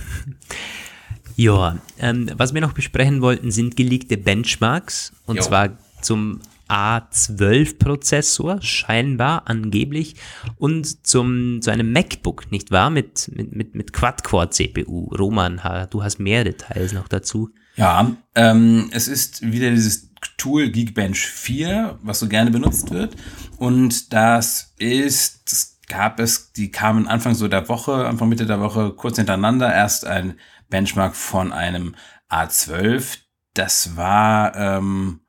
[1.35, 5.11] Ja, ähm, was wir noch besprechen wollten, sind geleakte Benchmarks.
[5.25, 5.43] Und Jo.
[5.43, 10.15] zwar zum A12-Prozessor, scheinbar, angeblich,
[10.57, 12.89] und zum, zu einem MacBook, nicht wahr?
[12.89, 15.13] Mit, mit, mit, mit Quad-Core-CPU.
[15.15, 17.49] Roman, du hast mehr Details noch dazu.
[17.75, 23.15] Ja, ähm, es ist wieder dieses Tool Geekbench 4, was so gerne benutzt wird.
[23.57, 28.59] Und das ist, das gab es, die kamen Anfang so der Woche, Anfang Mitte der
[28.59, 29.73] Woche kurz hintereinander.
[29.73, 31.95] Erst ein Benchmark von einem
[32.29, 33.19] A12.
[33.53, 35.21] Das war, ähm,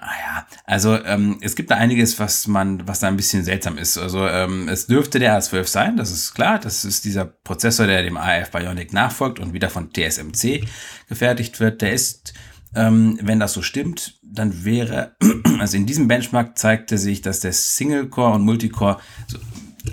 [0.00, 3.78] Ah ja, also ähm, es gibt da einiges, was man, was da ein bisschen seltsam
[3.78, 3.98] ist.
[3.98, 6.60] Also ähm, es dürfte der A12 sein, das ist klar.
[6.60, 10.64] Das ist dieser Prozessor, der dem AF Bionic nachfolgt und wieder von TSMC
[11.08, 11.82] gefertigt wird.
[11.82, 12.32] Der ist,
[12.76, 15.16] ähm, wenn das so stimmt, dann wäre,
[15.58, 19.38] also in diesem Benchmark zeigte sich, dass der Single-Core und Multicore so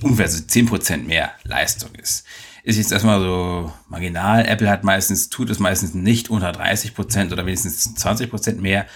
[0.03, 2.25] ungefähr so 10% mehr Leistung ist.
[2.63, 4.45] Ist jetzt erstmal so marginal.
[4.47, 8.87] Apple hat meistens, tut es meistens nicht unter 30% oder wenigstens 20% mehr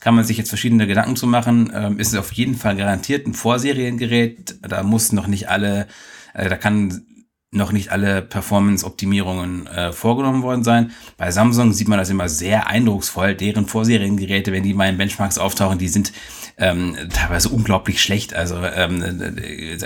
[0.00, 1.72] kann man sich jetzt verschiedene Gedanken zu machen.
[1.74, 4.56] Ähm, ist es auf jeden Fall garantiert ein Vorseriengerät.
[4.62, 5.88] Da muss noch nicht alle,
[6.34, 7.06] äh, da kann
[7.50, 10.92] noch nicht alle Performance-Optimierungen äh, vorgenommen worden sein.
[11.16, 13.34] Bei Samsung sieht man das immer sehr eindrucksvoll.
[13.34, 16.12] Deren Vorseriengeräte, wenn die mal in Benchmarks auftauchen, die sind
[16.58, 18.34] ähm, teilweise unglaublich schlecht.
[18.34, 19.78] Also ähm, äh,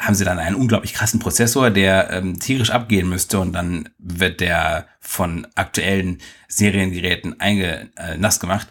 [0.00, 4.40] haben sie dann einen unglaublich krassen Prozessor, der ähm, tierisch abgehen müsste und dann wird
[4.40, 8.68] der von aktuellen Seriengeräten einge, äh, nass gemacht.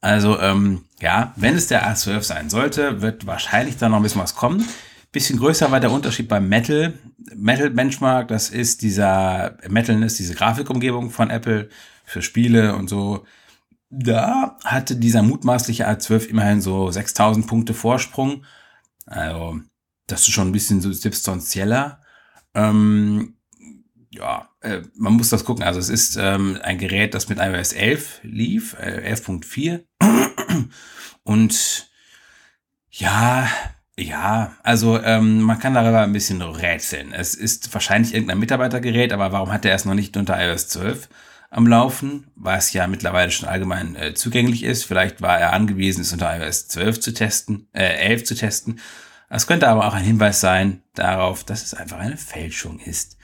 [0.00, 4.22] Also ähm, ja, wenn es der A12 sein sollte, wird wahrscheinlich da noch ein bisschen
[4.22, 4.66] was kommen.
[5.12, 6.92] Bisschen größer war der Unterschied beim Metal.
[7.34, 11.68] Metal Benchmark, das ist dieser, Metal ist diese Grafikumgebung von Apple
[12.04, 13.24] für Spiele und so.
[13.90, 18.44] Da hatte dieser mutmaßliche A12 immerhin so 6000 Punkte Vorsprung.
[19.06, 19.60] Also,
[20.06, 22.00] das ist schon ein bisschen substanzieller.
[22.54, 23.36] Ähm,
[24.10, 25.64] ja, äh, man muss das gucken.
[25.64, 29.84] Also, es ist ähm, ein Gerät, das mit iOS 11 lief, äh, 11.4.
[31.22, 31.90] Und
[32.90, 33.48] ja,
[33.98, 37.12] ja, also ähm, man kann darüber ein bisschen rätseln.
[37.12, 41.08] Es ist wahrscheinlich irgendein Mitarbeitergerät, aber warum hat er erst noch nicht unter iOS 12
[41.56, 44.84] am Laufen, was ja mittlerweile schon allgemein äh, zugänglich ist?
[44.84, 48.80] Vielleicht war er angewiesen, es unter iOS 12 zu testen, äh, 11 zu testen.
[49.28, 53.16] Es könnte aber auch ein Hinweis sein darauf, dass es einfach eine Fälschung ist.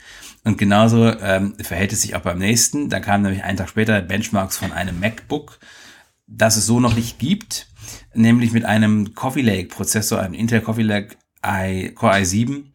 [0.43, 2.89] Und genauso ähm, verhält es sich auch beim nächsten.
[2.89, 5.59] Da kam nämlich einen Tag später Benchmarks von einem MacBook,
[6.27, 7.67] das es so noch nicht gibt
[8.13, 11.15] nämlich mit einem Coffee Lake Prozessor, einem Intel Coffee Lake
[11.45, 12.65] i, Core i7,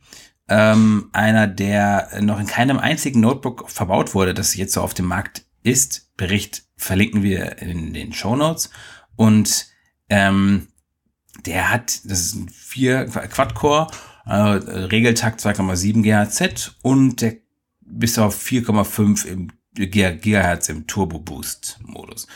[0.49, 5.07] ähm, einer, der noch in keinem einzigen Notebook verbaut wurde, das jetzt so auf dem
[5.07, 6.17] Markt ist.
[6.17, 8.71] Bericht verlinken wir in den Show Notes.
[9.17, 9.67] Und
[10.09, 10.69] ähm,
[11.47, 13.89] der hat, das ist ein 4 Quad-Core,
[14.27, 17.37] äh, Regeltakt 2,7 GHz und der
[17.91, 22.27] bis auf 4,5 im GHz im Turbo Boost Modus.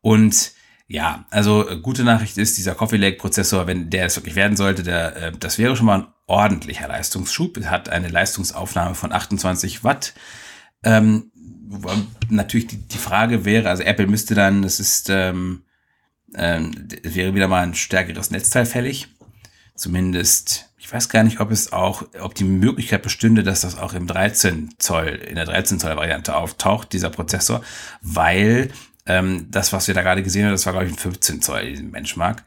[0.00, 0.52] Und
[0.88, 4.82] ja, also gute Nachricht ist, dieser Coffee Lake Prozessor, wenn der es wirklich werden sollte,
[4.82, 7.56] der, äh, das wäre schon mal ein ordentlicher Leistungsschub.
[7.56, 10.14] Es hat eine Leistungsaufnahme von 28 Watt.
[10.84, 11.32] Ähm,
[12.28, 15.62] natürlich die, die Frage wäre, also Apple müsste dann, das ist, ähm,
[16.34, 19.08] ähm, wäre wieder mal ein stärkeres Netzteil fällig.
[19.74, 23.92] Zumindest, ich weiß gar nicht, ob es auch, ob die Möglichkeit bestünde, dass das auch
[23.92, 27.62] im 13 Zoll, in der 13 Zoll Variante auftaucht, dieser Prozessor,
[28.00, 28.70] weil
[29.06, 31.66] ähm, das, was wir da gerade gesehen haben, das war, glaube ich, ein 15 Zoll,
[31.66, 32.44] diesen Benchmark.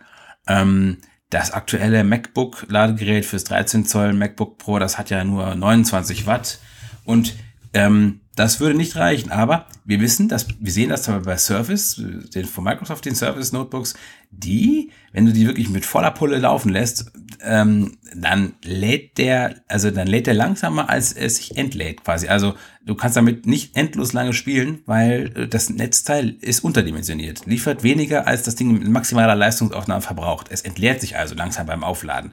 [0.48, 0.98] Ähm,
[1.30, 6.60] das aktuelle MacBook-Ladegerät fürs 13 Zoll MacBook Pro, das hat ja nur 29 Watt.
[7.06, 7.36] Und
[7.74, 12.02] ähm, das würde nicht reichen, aber wir wissen, dass wir sehen das bei Surface,
[12.34, 13.96] den von Microsoft, den Surface Notebooks,
[14.32, 17.12] die, wenn du die wirklich mit voller Pulle laufen lässt,
[17.42, 22.30] ähm, dann lädt der, also dann lädt der langsamer, als es sich entlädt quasi.
[22.30, 22.54] Also
[22.86, 28.26] du kannst damit nicht endlos lange spielen, weil äh, das Netzteil ist unterdimensioniert, liefert weniger,
[28.26, 30.48] als das Ding mit maximaler Leistungsaufnahme verbraucht.
[30.50, 32.32] Es entleert sich also langsam beim Aufladen.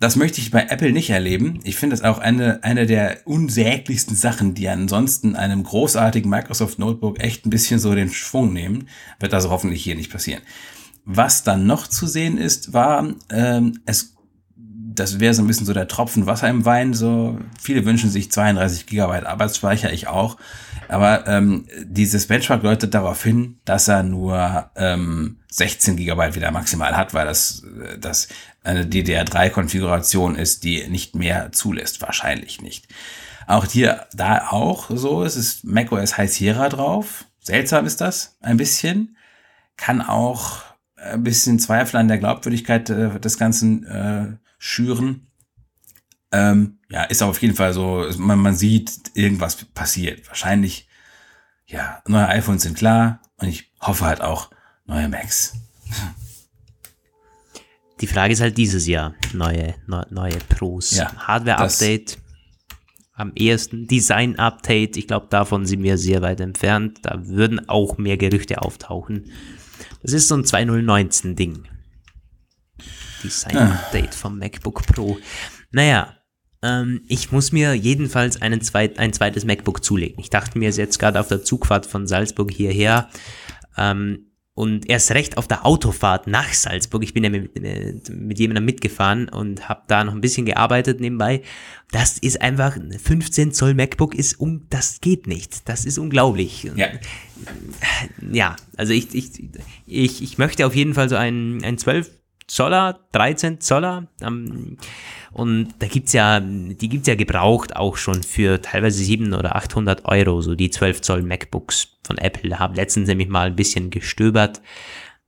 [0.00, 1.60] Das möchte ich bei Apple nicht erleben.
[1.62, 7.20] Ich finde das auch eine, eine der unsäglichsten Sachen, die ansonsten einem großartigen Microsoft Notebook
[7.20, 8.88] echt ein bisschen so den Schwung nehmen.
[9.18, 10.40] Wird also hoffentlich hier nicht passieren.
[11.04, 14.14] Was dann noch zu sehen ist, war, ähm, es,
[15.00, 16.92] das wäre so ein bisschen so der Tropfen Wasser im Wein.
[16.92, 20.36] So viele wünschen sich 32 Gigabyte Arbeitsspeicher, ich auch.
[20.88, 26.96] Aber ähm, dieses Benchmark deutet darauf hin, dass er nur ähm, 16 Gigabyte wieder maximal
[26.96, 27.62] hat, weil das,
[27.98, 28.28] das
[28.62, 32.02] eine DDR3-Konfiguration ist, die nicht mehr zulässt.
[32.02, 32.86] Wahrscheinlich nicht.
[33.46, 37.24] Auch hier, da auch so, es ist macOS High Sierra drauf.
[37.40, 39.16] Seltsam ist das, ein bisschen.
[39.78, 40.60] Kann auch
[40.96, 45.26] ein bisschen Zweifel an der Glaubwürdigkeit äh, des Ganzen äh, schüren.
[46.30, 50.28] Ähm, ja, ist auf jeden Fall so, man, man sieht, irgendwas passiert.
[50.28, 50.86] Wahrscheinlich,
[51.66, 54.50] ja, neue iPhones sind klar und ich hoffe halt auch
[54.84, 55.54] neue Macs.
[58.00, 60.92] Die Frage ist halt dieses Jahr, neue, neue, neue Pros.
[60.92, 62.18] Ja, Hardware-Update,
[63.14, 67.00] am ehesten Design-Update, ich glaube, davon sind wir sehr weit entfernt.
[67.02, 69.30] Da würden auch mehr Gerüchte auftauchen.
[70.02, 71.66] Das ist so ein 2019-Ding.
[73.22, 75.18] Design-Update vom MacBook Pro.
[75.70, 76.16] Naja,
[76.62, 80.20] ähm, ich muss mir jedenfalls einen zweit, ein zweites MacBook zulegen.
[80.20, 83.08] Ich dachte mir jetzt gerade auf der Zugfahrt von Salzburg hierher,
[83.76, 87.54] ähm, und erst recht auf der Autofahrt nach Salzburg, ich bin ja mit,
[88.10, 91.40] mit jemandem mitgefahren und habe da noch ein bisschen gearbeitet nebenbei.
[91.92, 95.66] Das ist einfach, 15 Zoll MacBook ist um, das geht nicht.
[95.68, 96.70] Das ist unglaublich.
[96.76, 96.88] Ja,
[98.30, 99.50] ja also ich, ich,
[99.86, 102.10] ich, ich möchte auf jeden Fall so ein, ein 12
[102.50, 104.08] Zoller, 13 Zoller.
[104.20, 104.76] Ähm,
[105.32, 110.04] und da gibt's ja, die gibt's ja gebraucht auch schon für teilweise 700 oder 800
[110.06, 112.50] Euro, so die 12 Zoll MacBooks von Apple.
[112.50, 114.60] Da habe letztens nämlich mal ein bisschen gestöbert.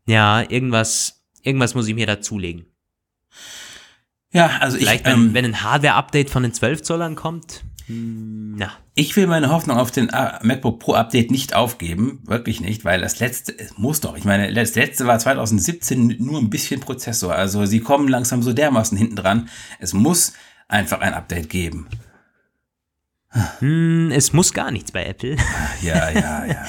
[0.06, 2.66] Ja, irgendwas, irgendwas muss ich mir dazulegen.
[4.32, 7.62] Ja, also Vielleicht, ich, wenn, ähm, wenn ein Hardware-Update von den 12 Zollern kommt,
[8.56, 12.84] Na, Ich will meine Hoffnung auf den äh, MacBook Pro Update nicht aufgeben, wirklich nicht,
[12.84, 14.16] weil das letzte es muss doch.
[14.16, 18.52] Ich meine, das letzte war 2017 nur ein bisschen Prozessor, also sie kommen langsam so
[18.52, 19.48] dermaßen hinten dran.
[19.78, 20.32] Es muss
[20.68, 21.88] einfach ein Update geben.
[23.60, 25.36] hm, es muss gar nichts bei Apple.
[25.82, 26.64] Ja, ja, ja.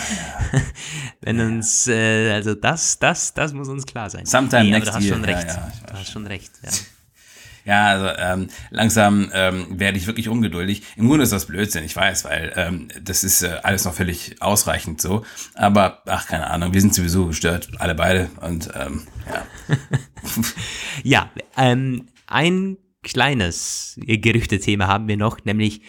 [1.21, 4.25] Wenn uns, äh, also das, das, das muss uns klar sein.
[4.25, 5.13] Sometime aber next du hast year.
[5.15, 5.47] schon Ja, recht.
[5.47, 6.51] ja, weiß du hast schon recht.
[6.63, 6.69] Ja.
[7.65, 10.83] Ja, also ähm, langsam ähm, werde ich wirklich ungeduldig.
[10.95, 14.41] Im Grunde ist das Blödsinn, ich weiß, weil ähm, das ist äh, alles noch völlig
[14.41, 15.23] ausreichend so.
[15.53, 18.29] Aber ach, keine Ahnung, wir sind sowieso gestört, alle beide.
[18.41, 19.45] Und ähm, ja.
[21.03, 25.81] Ja, ähm, ein kleines Gerüchtethema haben wir noch, nämlich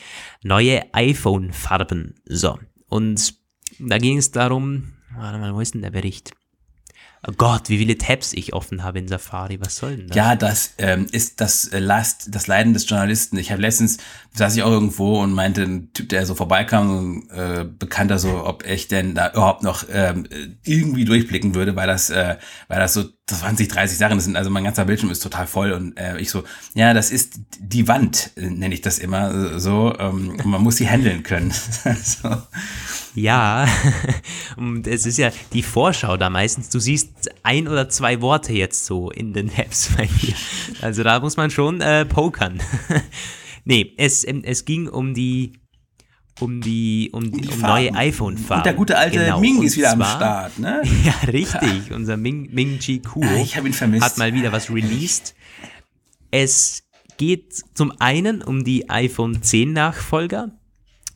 [0.42, 2.14] neue iPhone-Farben.
[2.24, 2.58] So,
[2.88, 3.34] und
[3.78, 6.32] da ging es darum, warte mal, wo ist denn der Bericht?
[7.26, 10.16] Oh Gott, wie viele Tabs ich offen habe in Safari, was soll denn das?
[10.16, 13.38] Ja, das ähm, ist das äh, Last, das Leiden des Journalisten.
[13.38, 13.98] Ich habe letztens
[14.34, 18.66] saß ich auch irgendwo und meinte ein Typ, der so vorbeikam, äh, Bekannter, so, ob
[18.66, 20.26] ich denn da überhaupt noch ähm,
[20.64, 22.36] irgendwie durchblicken würde, weil das, äh,
[22.68, 24.36] weil das so 20, 30 Sachen sind.
[24.36, 26.44] Also mein ganzer Bildschirm ist total voll und äh, ich so,
[26.74, 29.94] ja, das ist die Wand, äh, nenne ich das immer so.
[29.98, 31.52] Ähm, man muss sie handeln können.
[32.02, 32.36] so.
[33.14, 33.68] Ja,
[34.56, 36.68] und es ist ja die Vorschau da meistens.
[36.70, 40.34] Du siehst ein oder zwei Worte jetzt so in den Apps bei mir.
[40.82, 42.60] Also da muss man schon äh, pokern.
[43.64, 45.52] nee, es, ähm, es ging um die
[46.40, 47.96] um die um, die, um neue Farben.
[47.96, 48.60] iPhone-Farben.
[48.60, 50.82] Und der gute alte Genau, Ming ist wieder am zwar- Start, ne?
[51.04, 51.92] Ja, richtig.
[51.92, 54.04] Unser Ming, Ming Chi Kuo Ah, ich hab ihn vermisst.
[54.04, 55.36] hat mal wieder was released.
[56.32, 56.82] Es
[57.16, 60.50] geht zum einen um die iPhone 10 Nachfolger.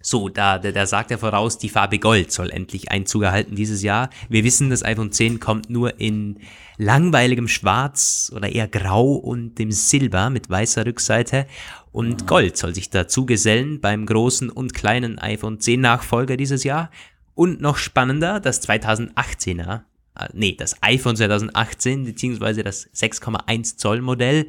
[0.01, 3.82] So, da, da, da sagt er voraus, die Farbe Gold soll endlich Einzug erhalten dieses
[3.82, 4.11] Jahr.
[4.28, 6.38] Wir wissen, das iPhone 10 kommt nur in
[6.76, 11.46] langweiligem Schwarz oder eher Grau und dem Silber mit weißer Rückseite.
[11.90, 16.90] Und Gold soll sich dazu gesellen beim großen und kleinen iPhone 10 Nachfolger dieses Jahr.
[17.34, 19.82] Und noch spannender, das 2018er,
[20.18, 24.46] äh, nee, das iPhone 2018, beziehungsweise das 6,1 Zoll Modell,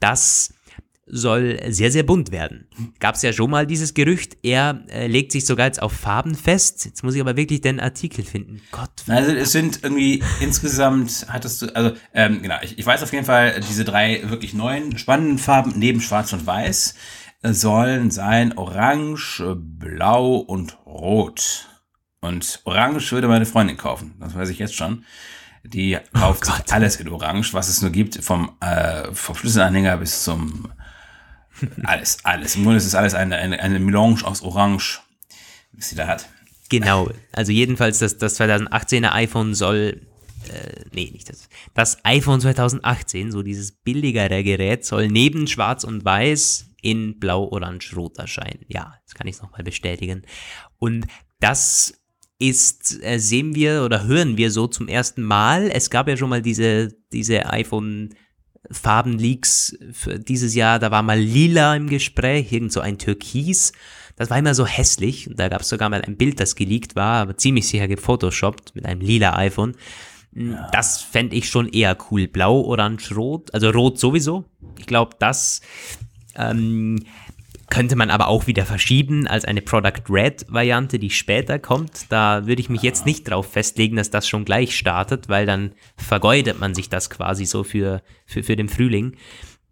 [0.00, 0.52] das
[1.06, 2.66] soll sehr, sehr bunt werden.
[2.98, 6.34] Gab es ja schon mal dieses Gerücht, er äh, legt sich sogar jetzt auf Farben
[6.34, 6.84] fest.
[6.84, 8.60] Jetzt muss ich aber wirklich den Artikel finden.
[8.70, 13.12] Gott, Also es sind irgendwie insgesamt, hattest du, also ähm, genau, ich, ich weiß auf
[13.12, 16.94] jeden Fall, diese drei wirklich neuen, spannenden Farben neben Schwarz und Weiß
[17.42, 21.68] äh, sollen sein Orange, Blau und Rot.
[22.20, 25.04] Und Orange würde meine Freundin kaufen, das weiß ich jetzt schon.
[25.66, 30.22] Die kauft sich alles in Orange, was es nur gibt, vom, äh, vom Schlüsselanhänger bis
[30.24, 30.68] zum
[31.84, 32.56] alles, alles.
[32.56, 35.00] Im Grunde ist es alles eine, eine, eine Melange aus Orange,
[35.72, 36.28] was sie da hat.
[36.68, 40.00] Genau, also jedenfalls das, das 2018er iPhone soll,
[40.48, 46.04] äh, nee, nicht das, das iPhone 2018, so dieses billigere Gerät, soll neben Schwarz und
[46.04, 48.64] Weiß in Blau, Orange, Rot erscheinen.
[48.68, 50.22] Ja, das kann ich nochmal bestätigen.
[50.78, 51.06] Und
[51.40, 51.94] das
[52.38, 55.70] ist, äh, sehen wir oder hören wir so zum ersten Mal.
[55.70, 58.14] Es gab ja schon mal diese, diese iPhone
[58.70, 63.72] Farbenleaks für dieses Jahr, da war mal lila im Gespräch, irgend so ein Türkis.
[64.16, 65.28] Das war immer so hässlich.
[65.28, 68.74] Und da gab es sogar mal ein Bild, das geleakt war, aber ziemlich sicher gefotoshoppt
[68.74, 69.74] mit einem lila iPhone.
[70.72, 72.26] Das fände ich schon eher cool.
[72.26, 73.54] Blau, Orange, Rot.
[73.54, 74.44] Also Rot sowieso.
[74.78, 75.60] Ich glaube, das
[76.34, 77.04] ähm,
[77.74, 82.06] könnte man aber auch wieder verschieben als eine Product Red Variante, die später kommt.
[82.08, 85.72] Da würde ich mich jetzt nicht drauf festlegen, dass das schon gleich startet, weil dann
[85.96, 89.16] vergeudet man sich das quasi so für, für, für den Frühling.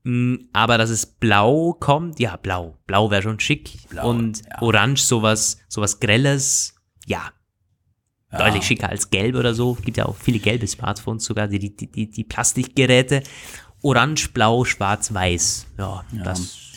[0.02, 2.76] Mm, Aber dass es blau kommt, ja, blau.
[2.88, 3.88] Blau wäre schon schick.
[3.88, 4.60] Blau, Und ja.
[4.62, 6.74] orange, sowas, sowas Grelles,
[7.06, 7.30] ja.
[8.36, 9.74] Deutlich schicker als gelb oder so.
[9.74, 13.22] Gibt ja auch viele gelbe Smartphones sogar, die, die, die, die Plastikgeräte.
[13.80, 15.66] Orange, blau, schwarz, weiß.
[15.78, 16.71] Ja, das.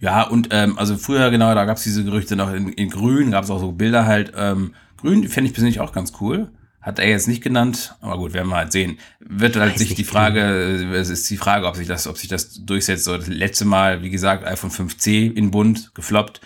[0.00, 3.50] Ja, und ähm, also früher, genau, da gab's diese Gerüchte noch in, in Grün, gab's
[3.50, 4.32] auch so Bilder halt.
[4.36, 6.50] Ähm, Grün fände ich persönlich auch ganz cool.
[6.80, 8.98] Hat er jetzt nicht genannt, aber gut, werden wir halt sehen.
[9.18, 12.16] Wird halt Weiß sich die Frage, äh, es ist die Frage, ob sich das, ob
[12.16, 13.04] sich das durchsetzt.
[13.04, 16.40] So, das letzte Mal, wie gesagt, iPhone 5C in Bund gefloppt.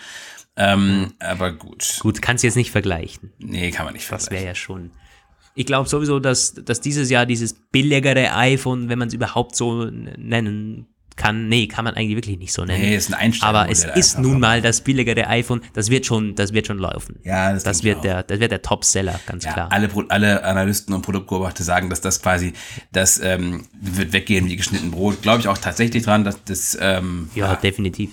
[0.57, 1.99] Ähm, aber gut.
[2.01, 3.33] Gut, kannst jetzt nicht vergleichen.
[3.39, 4.33] Nee, kann man nicht Das vergleichen.
[4.45, 4.91] wäre ja schon.
[5.55, 9.85] Ich glaube sowieso, dass, dass dieses Jahr dieses billigere iPhone, wenn man es überhaupt so
[9.87, 10.87] nennen
[11.21, 12.81] kann, nee, kann man eigentlich wirklich nicht so nennen.
[12.83, 16.07] Nee, ist ein Einsteigermodell Aber es ist einfach, nun mal das billigere iPhone, das wird
[16.07, 17.19] schon, das wird schon laufen.
[17.25, 19.69] Ja, das das wird der, das wird der Top-Seller, ganz Ja, klar.
[19.71, 22.55] alle, alle Analysten und Produktbeobachter sagen, dass das quasi,
[22.93, 25.21] das ähm, wird weggehen wie geschnitten Brot.
[25.21, 28.11] Glaube ich auch tatsächlich dran, dass das, ähm, Ja, definitiv.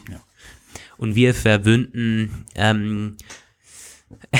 [0.98, 3.16] Und wir verwöhnten ähm,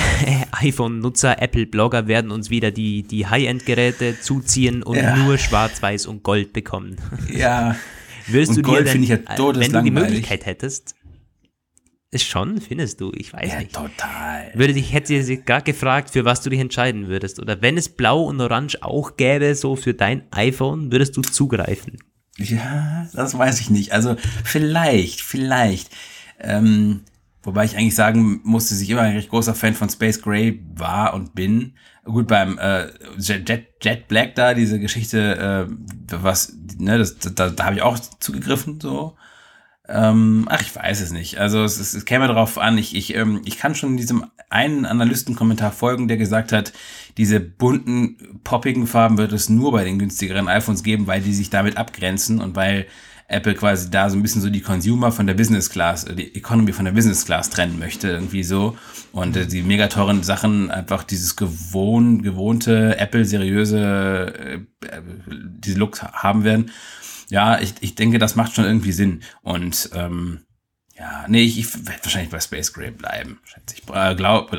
[0.52, 5.16] iPhone-Nutzer, Apple-Blogger werden uns wieder die, die High-End-Geräte zuziehen und Ja.
[5.16, 6.96] nur Schwarz, Weiß und Gold bekommen.
[7.32, 7.76] ja,
[8.28, 9.92] Würdest Und du Gold finde ich ja äh, wenn du die todeslangweilig.
[10.10, 10.94] Möglichkeit hättest,
[12.10, 13.12] Ist schon, findest du?
[13.14, 13.74] Ich weiß Ja, nicht.
[13.74, 14.50] total.
[14.54, 17.38] Würde dich, hätte sie gerade gefragt, für was du dich entscheiden würdest.
[17.38, 21.98] Oder wenn es Blau und Orange auch gäbe, so für dein iPhone, würdest du zugreifen.
[22.38, 23.92] Ja, das weiß ich nicht.
[23.92, 25.90] Also vielleicht, vielleicht.
[26.40, 27.00] Ähm,
[27.42, 30.62] wobei ich eigentlich sagen musste, dass ich immer ein recht großer Fan von Space Gray
[30.76, 31.74] war und bin.
[32.04, 32.86] Gut, beim äh,
[33.18, 35.74] Jet, Jet, Jet Black da, diese Geschichte, äh,
[36.22, 39.16] was, ne, das, da, da habe ich auch zugegriffen, so.
[39.88, 41.38] Ähm, ach, ich weiß es nicht.
[41.38, 44.84] Also es, es, es käme darauf an, ich, ich, ähm, ich kann schon diesem einen
[44.86, 46.72] Analystenkommentar folgen, der gesagt hat,
[47.16, 51.50] diese bunten, poppigen Farben wird es nur bei den günstigeren iPhones geben, weil die sich
[51.50, 52.86] damit abgrenzen und weil
[53.28, 56.34] Apple quasi da so ein bisschen so die Consumer von der Business Class, äh, die
[56.34, 58.76] Economy von der Business Class trennen möchte, irgendwie so.
[59.12, 64.54] Und äh, die mega teuren Sachen einfach dieses gewohn, gewohnte Apple-seriöse, äh,
[64.86, 66.70] äh, diese Look haben werden.
[67.28, 69.22] Ja, ich, ich denke, das macht schon irgendwie Sinn.
[69.42, 70.40] Und ähm,
[70.98, 73.94] ja, nee, ich, ich werde wahrscheinlich bei Space Gray bleiben, schätze ich.
[73.94, 74.50] Äh, glaub,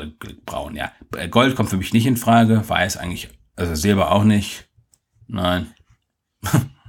[0.46, 0.92] braun, ja.
[1.16, 4.68] Äh, Gold kommt für mich nicht in Frage, weiß eigentlich, also Silber auch nicht.
[5.26, 5.74] Nein.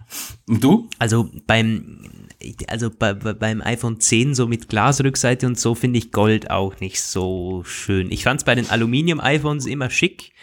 [0.47, 0.89] Und du?
[0.99, 2.27] Also beim,
[2.67, 6.79] also bei, bei, beim iPhone 10 so mit Glasrückseite und so finde ich Gold auch
[6.79, 8.11] nicht so schön.
[8.11, 10.33] Ich fand es bei den Aluminium-iPhones immer schick.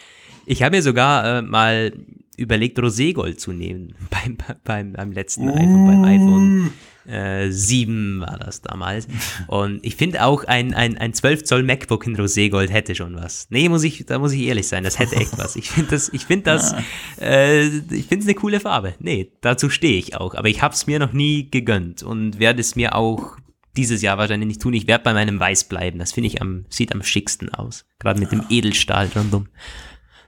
[0.45, 1.93] Ich habe mir sogar äh, mal
[2.37, 6.73] überlegt, Roségold zu nehmen beim, beim, beim letzten iPhone, beim iPhone
[7.07, 9.07] äh, 7 war das damals.
[9.47, 13.47] Und ich finde auch ein, ein, ein 12 Zoll MacBook in Roségold hätte schon was.
[13.49, 15.55] Nee, muss ich, da muss ich ehrlich sein, das hätte echt was.
[15.55, 16.75] Ich finde das, ich finde das,
[17.21, 18.95] äh, ich finde es eine coole Farbe.
[18.99, 20.35] Nee, dazu stehe ich auch.
[20.35, 23.37] Aber ich habe es mir noch nie gegönnt und werde es mir auch
[23.77, 24.73] dieses Jahr wahrscheinlich nicht tun.
[24.73, 25.99] Ich werde bei meinem Weiß bleiben.
[25.99, 27.85] Das finde ich am, sieht am schicksten aus.
[27.99, 29.47] Gerade mit dem Edelstahl rundum.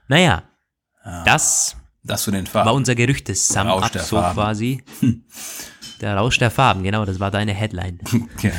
[0.08, 0.44] Naja,
[1.24, 2.76] das Das zu den war Farben.
[2.76, 4.82] unser Rausch ab der so quasi.
[6.02, 7.98] Der Rausch der Farben, genau, das war deine Headline.
[8.42, 8.50] Ja.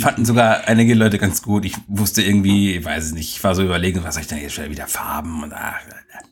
[0.00, 1.64] Fanden sogar einige Leute ganz gut.
[1.66, 4.38] Ich wusste irgendwie, ich weiß es nicht, ich war so überlegen, was soll ich denn
[4.38, 5.80] jetzt wieder Farben und ach,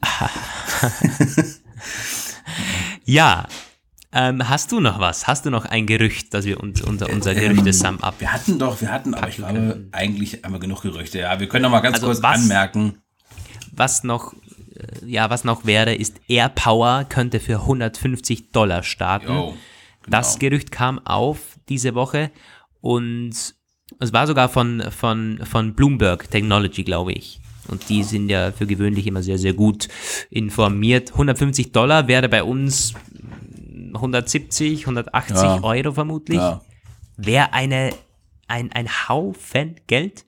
[3.05, 3.47] Ja,
[4.13, 5.27] ähm, hast du noch was?
[5.27, 8.15] Hast du noch ein Gerücht, dass wir uns unser, unser Gerüchtessum ab...
[8.19, 9.89] wir hatten doch, wir hatten, aber ich glaube, können.
[9.93, 11.19] eigentlich haben wir genug Gerüchte.
[11.19, 12.99] Ja, wir können noch mal ganz Also kurz was- anmerken.
[13.73, 14.33] Was noch,
[14.75, 19.53] äh, ja, was noch wäre, ist AirPower könnte für 150 Dollar starten.
[20.09, 20.51] Das genau.
[20.51, 21.39] Gerücht kam auf
[21.69, 22.31] diese Woche
[22.81, 23.33] und
[24.01, 27.41] es war sogar von, von, von Bloomberg Technology, glaube ich.
[27.69, 29.89] Und die sind ja für gewöhnlich immer sehr, sehr gut
[30.31, 31.13] informiert.
[31.13, 32.95] 150 Dollar wäre bei uns
[33.95, 35.63] 170, 180 Ja.
[35.63, 36.39] Euro vermutlich.
[36.39, 36.61] Ja.
[37.17, 37.91] Wäre eine,
[38.47, 40.25] ein, ein Haufen Geld.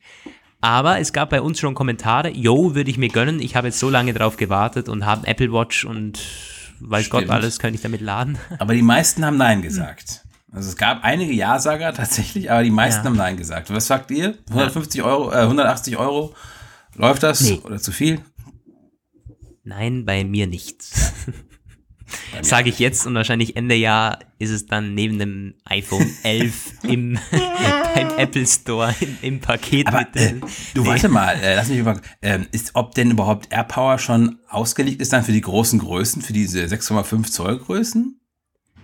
[0.60, 3.40] Aber es gab bei uns schon Kommentare, yo, würde ich mir gönnen.
[3.40, 6.18] Ich habe jetzt so lange drauf gewartet und habe Apple Watch und
[6.80, 7.32] weiß Gott Stimmt.
[7.34, 8.38] alles, könnte ich damit laden.
[8.58, 10.24] Aber die meisten haben Nein gesagt.
[10.50, 13.10] Also es gab einige Ja-Sager tatsächlich, aber die meisten Ja.
[13.10, 13.70] haben Nein gesagt.
[13.70, 14.34] Was sagt ihr?
[14.48, 16.34] 150 Euro, äh, 180 Euro?
[16.94, 17.42] Läuft das?
[17.42, 17.60] Nee.
[17.64, 18.20] Oder zu viel?
[19.62, 20.82] Nein, bei mir nicht.
[22.42, 27.18] Sage ich jetzt und wahrscheinlich Ende Jahr ist es dann neben dem iPhone 11 im,
[27.94, 30.40] beim Apple Store im, im Paket Aber mit äh, dem.
[30.74, 35.00] du warte mal, äh, lass mich über, ähm, ist, ob denn überhaupt AirPower schon ausgelegt
[35.02, 38.20] ist dann für die großen Größen, für diese 6,5 Zoll Größen?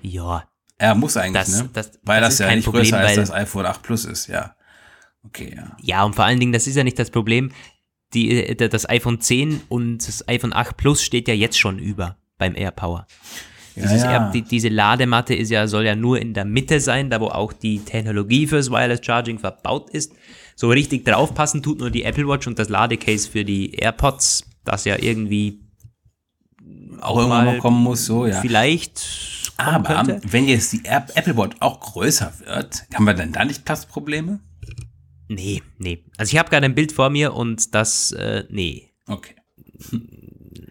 [0.03, 0.45] Ja,
[0.77, 1.70] Er muss eigentlich, Das- ne?
[1.72, 4.55] das- weil das das, ja nicht Problem, größer als das iPhone 8 Plus ist, ja.
[5.25, 5.77] Okay, ja.
[5.81, 7.53] ja, und vor allen Dingen, das ist ja nicht das Problem.
[8.12, 12.18] Die, äh, das iPhone 10 und das iPhone 8 Plus steht ja jetzt schon über
[12.45, 13.07] beim AirPower.
[13.76, 14.12] Dieses ja.
[14.12, 17.26] Air, die, diese Ladematte ist ja, soll ja nur in der Mitte sein, da wo
[17.26, 20.12] auch die Technologie fürs Wireless Charging verbaut ist.
[20.55, 24.84] So richtig draufpassen tut nur die Apple Watch und das Ladecase für die AirPods, das
[24.84, 25.61] ja irgendwie
[27.01, 28.40] Auch irgendwann mal kommen muss, so, ja.
[28.40, 30.20] vielleicht Aber könnte.
[30.30, 34.38] wenn jetzt die App Apple Watch auch größer wird, haben wir denn da nicht Platzprobleme?
[35.28, 36.05] Nee, nee.
[36.16, 39.34] Also ich habe gerade ein Bild vor mir und das, äh, nee, Okay.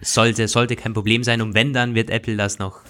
[0.01, 1.41] Sollte, sollte kein Problem sein.
[1.41, 2.81] Und wenn, dann wird Apple das noch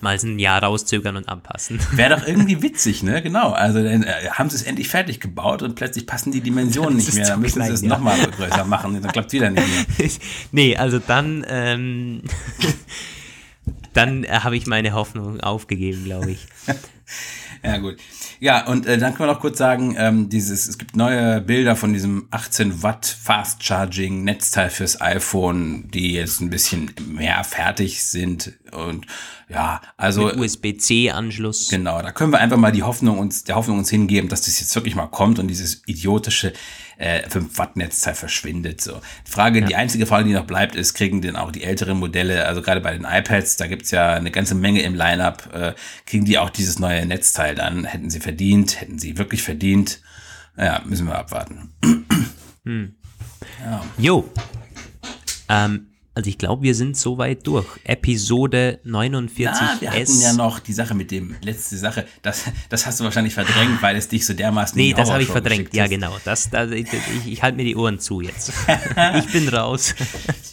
[0.00, 1.80] mal ein Jahr rauszögern und anpassen.
[1.92, 3.22] Wäre doch irgendwie witzig, ne?
[3.22, 3.52] Genau.
[3.52, 7.14] Also dann äh, haben sie es endlich fertig gebaut und plötzlich passen die Dimensionen nicht
[7.14, 7.26] mehr.
[7.26, 7.88] Dann müssen klein, sie es ja.
[7.88, 9.00] nochmal größer machen.
[9.00, 9.66] Dann klappt wieder nicht
[9.98, 10.10] mehr.
[10.52, 12.22] nee, also dann, ähm,
[13.94, 16.46] dann äh, habe ich meine Hoffnung aufgegeben, glaube ich.
[17.62, 17.96] Ja, gut.
[18.40, 21.76] Ja, und äh, dann können wir noch kurz sagen, ähm, dieses, es gibt neue Bilder
[21.76, 28.02] von diesem 18 Watt Fast Charging Netzteil fürs iPhone, die jetzt ein bisschen mehr fertig
[28.02, 28.52] sind.
[28.72, 29.06] Und
[29.48, 31.68] ja, also USB-C-Anschluss.
[31.68, 34.60] Genau, da können wir einfach mal die Hoffnung uns, der Hoffnung uns hingeben, dass das
[34.60, 36.52] jetzt wirklich mal kommt und dieses idiotische
[36.98, 38.80] äh, 5 Watt Netzteil verschwindet.
[38.80, 39.00] So.
[39.26, 42.46] Die Frage, die einzige Frage, die noch bleibt, ist, kriegen denn auch die älteren Modelle,
[42.46, 45.74] also gerade bei den iPads, da gibt's ja eine ganze Menge im Lineup, äh,
[46.06, 47.84] kriegen die auch dieses neue Netzteil dann?
[47.84, 48.80] Hätten sie verdient?
[48.80, 50.00] Hätten sie wirklich verdient?
[50.56, 51.74] Ja, müssen wir abwarten.
[53.98, 54.28] Jo.
[55.48, 57.66] Ähm, also ich glaube, wir sind soweit durch.
[57.84, 60.22] Episode 49 Ah, wir hatten S.
[60.22, 63.96] ja noch die Sache mit dem, letzte Sache, das, das hast du wahrscheinlich verdrängt, weil
[63.96, 65.74] es dich so dermaßen Nee, das habe ich verdrängt.
[65.74, 66.16] Ja, genau.
[66.24, 68.50] Das, das, ich, ich, ich halte mir die Ohren zu jetzt.
[69.18, 69.94] ich bin raus.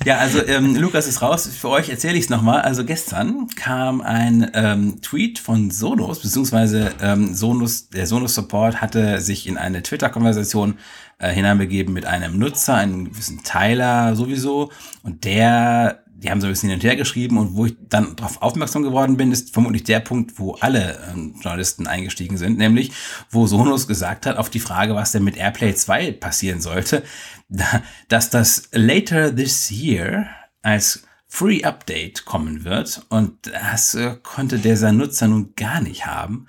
[0.03, 1.47] Ja, also ähm, Lukas ist raus.
[1.47, 2.59] Für euch erzähle ich es nochmal.
[2.59, 9.47] Also gestern kam ein ähm, Tweet von Sonos, beziehungsweise ähm, Sonos, der Sonos-Support hatte sich
[9.47, 10.77] in eine Twitter-Konversation
[11.23, 14.71] äh, hineinbegeben mit einem Nutzer, einem gewissen Tyler sowieso.
[15.03, 17.37] Und der, die haben so ein bisschen hin und her geschrieben.
[17.37, 21.35] Und wo ich dann darauf aufmerksam geworden bin, ist vermutlich der Punkt, wo alle ähm,
[21.41, 22.91] Journalisten eingestiegen sind, nämlich
[23.29, 27.03] wo Sonos gesagt hat, auf die Frage, was denn mit AirPlay 2 passieren sollte,
[27.49, 30.27] da- dass das later this year
[30.61, 33.05] als Free Update kommen wird.
[33.09, 36.45] Und das äh, konnte dieser Nutzer nun gar nicht haben,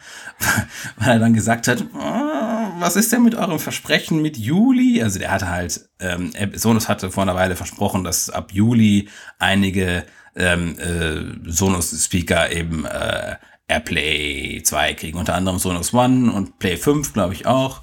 [0.99, 2.54] weil er dann gesagt hat, "Ah,
[2.85, 5.03] was ist denn mit eurem Versprechen mit Juli?
[5.03, 9.09] Also der hatte halt, ähm, Sonos hatte vor einer Weile versprochen, dass ab Juli
[9.39, 10.05] einige
[10.37, 13.37] ähm, äh, Sonos-Speaker eben äh,
[13.68, 17.80] AirPlay 2 kriegen, unter anderem Sonos One und Play 5, glaube ich auch.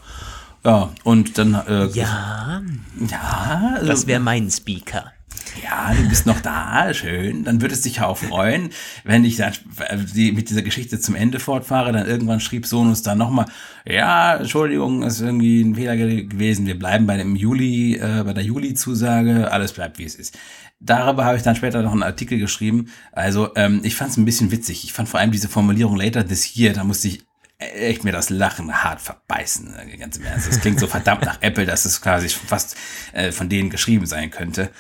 [0.64, 2.62] Ja, und dann, äh, Ja,
[3.10, 5.14] ja, also, das wäre mein Speaker.
[5.64, 7.44] Ja, du bist noch da, schön.
[7.44, 8.70] Dann würde es dich ja auch freuen,
[9.04, 9.54] wenn ich dann
[10.16, 11.92] die, mit dieser Geschichte zum Ende fortfahre.
[11.92, 13.46] Dann irgendwann schrieb Sonus dann nochmal,
[13.86, 16.68] ja, Entschuldigung, ist irgendwie ein Fehler ge- gewesen.
[16.68, 19.52] Wir bleiben bei dem Juli, äh, bei der Juli-Zusage.
[19.52, 20.38] Alles bleibt, wie es ist.
[20.80, 22.92] Darüber habe ich dann später noch einen Artikel geschrieben.
[23.12, 24.84] Also, ähm, ich fand es ein bisschen witzig.
[24.84, 27.24] Ich fand vor allem diese Formulierung later this year, da musste ich
[27.60, 30.48] echt mir das Lachen hart verbeißen, äh, ganz im Ernst.
[30.48, 32.76] Das klingt so verdammt nach Apple, dass es quasi fast
[33.14, 34.72] äh, von denen geschrieben sein könnte.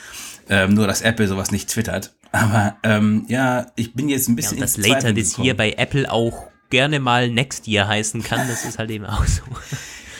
[0.52, 2.14] Ähm, nur, dass Apple sowas nicht twittert.
[2.32, 5.46] Aber ähm, ja, ich bin jetzt ein Ja, bisschen und das Later gekommen.
[5.46, 9.26] Year bei Apple auch gerne mal Next Year heißen kann, das ist halt eben auch
[9.26, 9.42] so.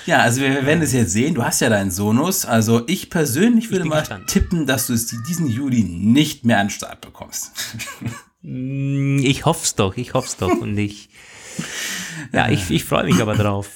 [0.08, 1.36] Ja, also wir werden es jetzt sehen.
[1.36, 2.44] Du hast ja deinen Sonus.
[2.44, 4.26] Also ich persönlich würde bin mal gespannt.
[4.28, 7.52] tippen, dass du es diesen Juli nicht mehr an den Start bekommst.
[8.42, 11.10] Mm, Ich hoff's doch, ich hoff's doch und ich,
[12.34, 13.70] ja, ich, ich freue mich aber drauf.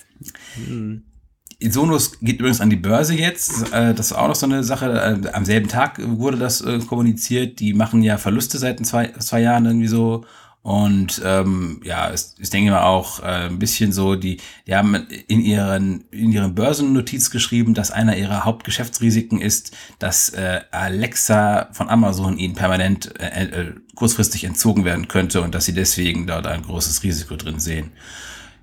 [1.61, 3.71] Sonos geht übrigens an die Börse jetzt.
[3.73, 4.91] Äh, Das ist auch noch so eine Sache.
[5.23, 7.59] Äh, Am selben Tag wurde das äh, kommuniziert.
[7.59, 10.25] Die machen ja Verluste seit zwei, zwei Jahren irgendwie so.
[10.61, 14.95] Und ähm, ja, es- ich denke mal auch äh, ein bisschen so, die, die haben
[15.27, 21.87] in ihren, in ihren Börsennotiz geschrieben, dass einer ihrer Hauptgeschäftsrisiken ist, dass äh, Alexa von
[21.87, 26.63] Amazon ihnen permanent äh, äh, kurzfristig entzogen werden könnte und dass sie deswegen dort ein
[26.63, 27.91] großes Risiko drin sehen.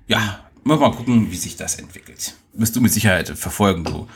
[0.07, 2.33] Ja, mal gucken, wie sich das entwickelt.
[2.53, 4.07] Wirst du mit Sicherheit verfolgen, du.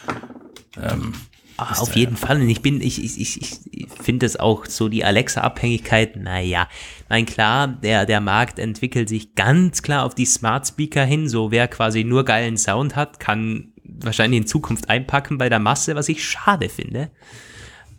[0.81, 1.13] Ähm,
[1.59, 2.39] Ah, auf jeden Fall.
[2.39, 6.69] Und ich bin, ich, ich, ich, ich finde es auch so, die Alexa-Abhängigkeit, naja,
[7.09, 11.27] mein klar, der, der Markt entwickelt sich ganz klar auf die Smart Speaker hin.
[11.27, 15.95] So, wer quasi nur geilen Sound hat, kann wahrscheinlich in Zukunft einpacken bei der Masse,
[15.95, 17.09] was ich schade finde.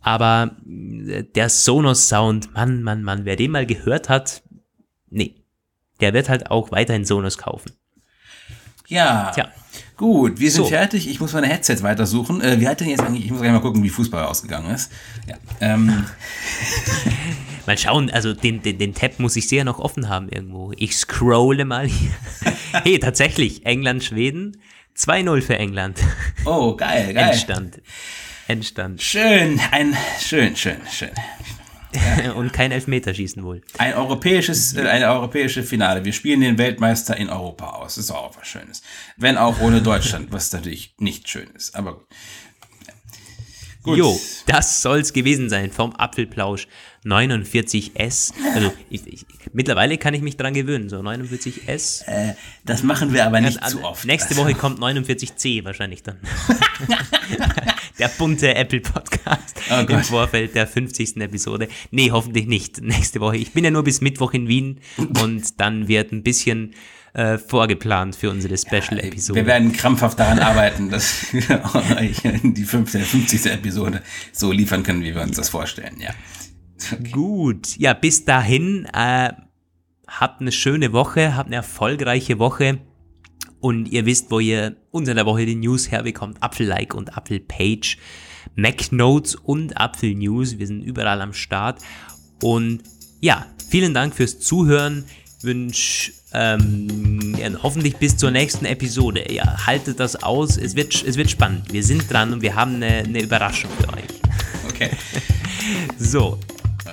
[0.03, 4.43] Aber äh, der Sonos-Sound, Mann, Mann, Mann, wer den mal gehört hat,
[5.11, 5.34] nee,
[6.01, 7.72] der wird halt auch weiterhin Sonos kaufen.
[8.86, 9.49] ja, Tja.
[9.99, 10.68] Gut, wir sind So.
[10.70, 11.11] fertig.
[11.11, 12.40] Ich muss meine Headsets weitersuchen.
[12.40, 14.90] Äh, wie hat denn jetzt eigentlich, ich muss gleich mal gucken, wie Fußball ausgegangen ist.
[15.26, 16.07] Ja, ähm,
[17.66, 20.72] Mal schauen, also den, den, den Tab muss ich sehr noch offen haben irgendwo.
[20.76, 22.12] Ich scrolle mal hier.
[22.82, 24.57] hey, tatsächlich, England, Schweden.
[24.96, 26.01] 2-0 für England.
[26.46, 27.28] oh, geil, geil.
[27.28, 27.82] Endstand.
[28.49, 29.03] Endstand.
[29.03, 31.11] Schön, ein, schön, schön, schön.
[32.36, 33.62] Und kein Elfmeterschießen wohl.
[33.78, 36.05] Ein europäisches, äh, eine europäische Finale.
[36.05, 37.95] Wir spielen den Weltmeister in Europa aus.
[37.95, 38.82] Das ist auch was Schönes.
[39.16, 41.74] Wenn auch ohne Deutschland, was natürlich nicht schön ist.
[41.74, 42.07] Aber gut.
[43.82, 43.97] Gut.
[43.97, 46.66] Jo, das soll's gewesen sein vom Apfelplausch
[47.05, 48.34] 49S.
[48.55, 52.05] Also ich, ich, mittlerweile kann ich mich dran gewöhnen, so 49S.
[52.07, 52.34] Äh,
[52.64, 54.05] das machen wir aber nicht Also, zu oft.
[54.05, 56.18] Nächste Woche kommt 49C wahrscheinlich dann.
[57.99, 60.03] der bunte Apple Podcast Oh im.
[60.03, 61.16] Vorfeld der 50.
[61.16, 61.68] Episode.
[61.90, 62.80] Nee, hoffentlich nicht.
[62.82, 63.36] Nächste Woche.
[63.36, 66.74] Ich bin ja nur bis Mittwoch in Wien und dann wird ein bisschen
[67.14, 69.40] äh, vorgeplant für unsere Special-Episode.
[69.40, 71.62] Wir werden krampfhaft daran arbeiten, dass wir
[71.99, 73.03] euch die 50.
[73.03, 73.46] 50.
[73.53, 75.96] Episode so liefern können, wie wir uns das vorstellen.
[76.01, 76.11] Ja.
[77.11, 77.76] Gut.
[77.78, 78.86] Ja, bis dahin.
[78.92, 79.32] Äh,
[80.07, 82.78] habt eine schöne Woche, habt eine erfolgreiche Woche.
[83.61, 86.43] Und ihr wisst, wo ihr unter der Woche die News herbekommt.
[86.43, 87.99] Apfel-Like und Apfel-Page.
[88.55, 90.59] Mac Notes und Apfel News.
[90.59, 91.81] Wir sind überall am Start.
[92.43, 92.83] Und
[93.21, 95.05] ja, vielen Dank fürs Zuhören.
[95.43, 99.33] Wünsch ähm, ja, hoffentlich bis zur nächsten Episode.
[99.33, 100.57] Ja, haltet das aus.
[100.57, 101.73] Es wird, es wird spannend.
[101.73, 104.05] Wir sind dran und wir haben eine, eine Überraschung für euch.
[104.69, 104.91] Okay.
[105.99, 106.39] So,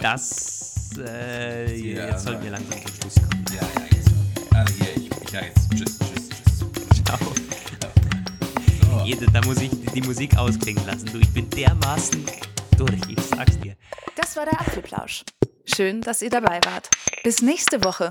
[0.01, 0.89] das.
[0.97, 3.45] Äh, Ja, jetzt sollten wir langsam zum Schluss kommen.
[3.55, 4.11] Ja, ja, jetzt.
[4.53, 6.14] Also hier, ich, ich sage jetzt Tschüss, tschüss,
[9.05, 11.05] Jeder nee, da muss ich die Musik ausklingen lassen.
[11.11, 12.25] Du, ich bin dermaßen
[12.77, 13.75] durch, ich sag's dir.
[14.15, 15.23] Das war der Apfelplausch.
[15.65, 16.89] Schön, dass ihr dabei wart.
[17.23, 18.09] Bis nächste Woche.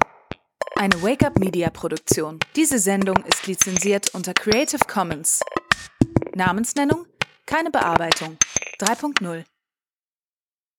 [0.77, 2.39] Eine Wake-up Media Produktion.
[2.55, 5.41] Diese Sendung ist lizenziert unter Creative Commons.
[6.35, 7.07] Namensnennung?
[7.47, 8.37] Keine Bearbeitung.
[8.81, 9.45] 3.0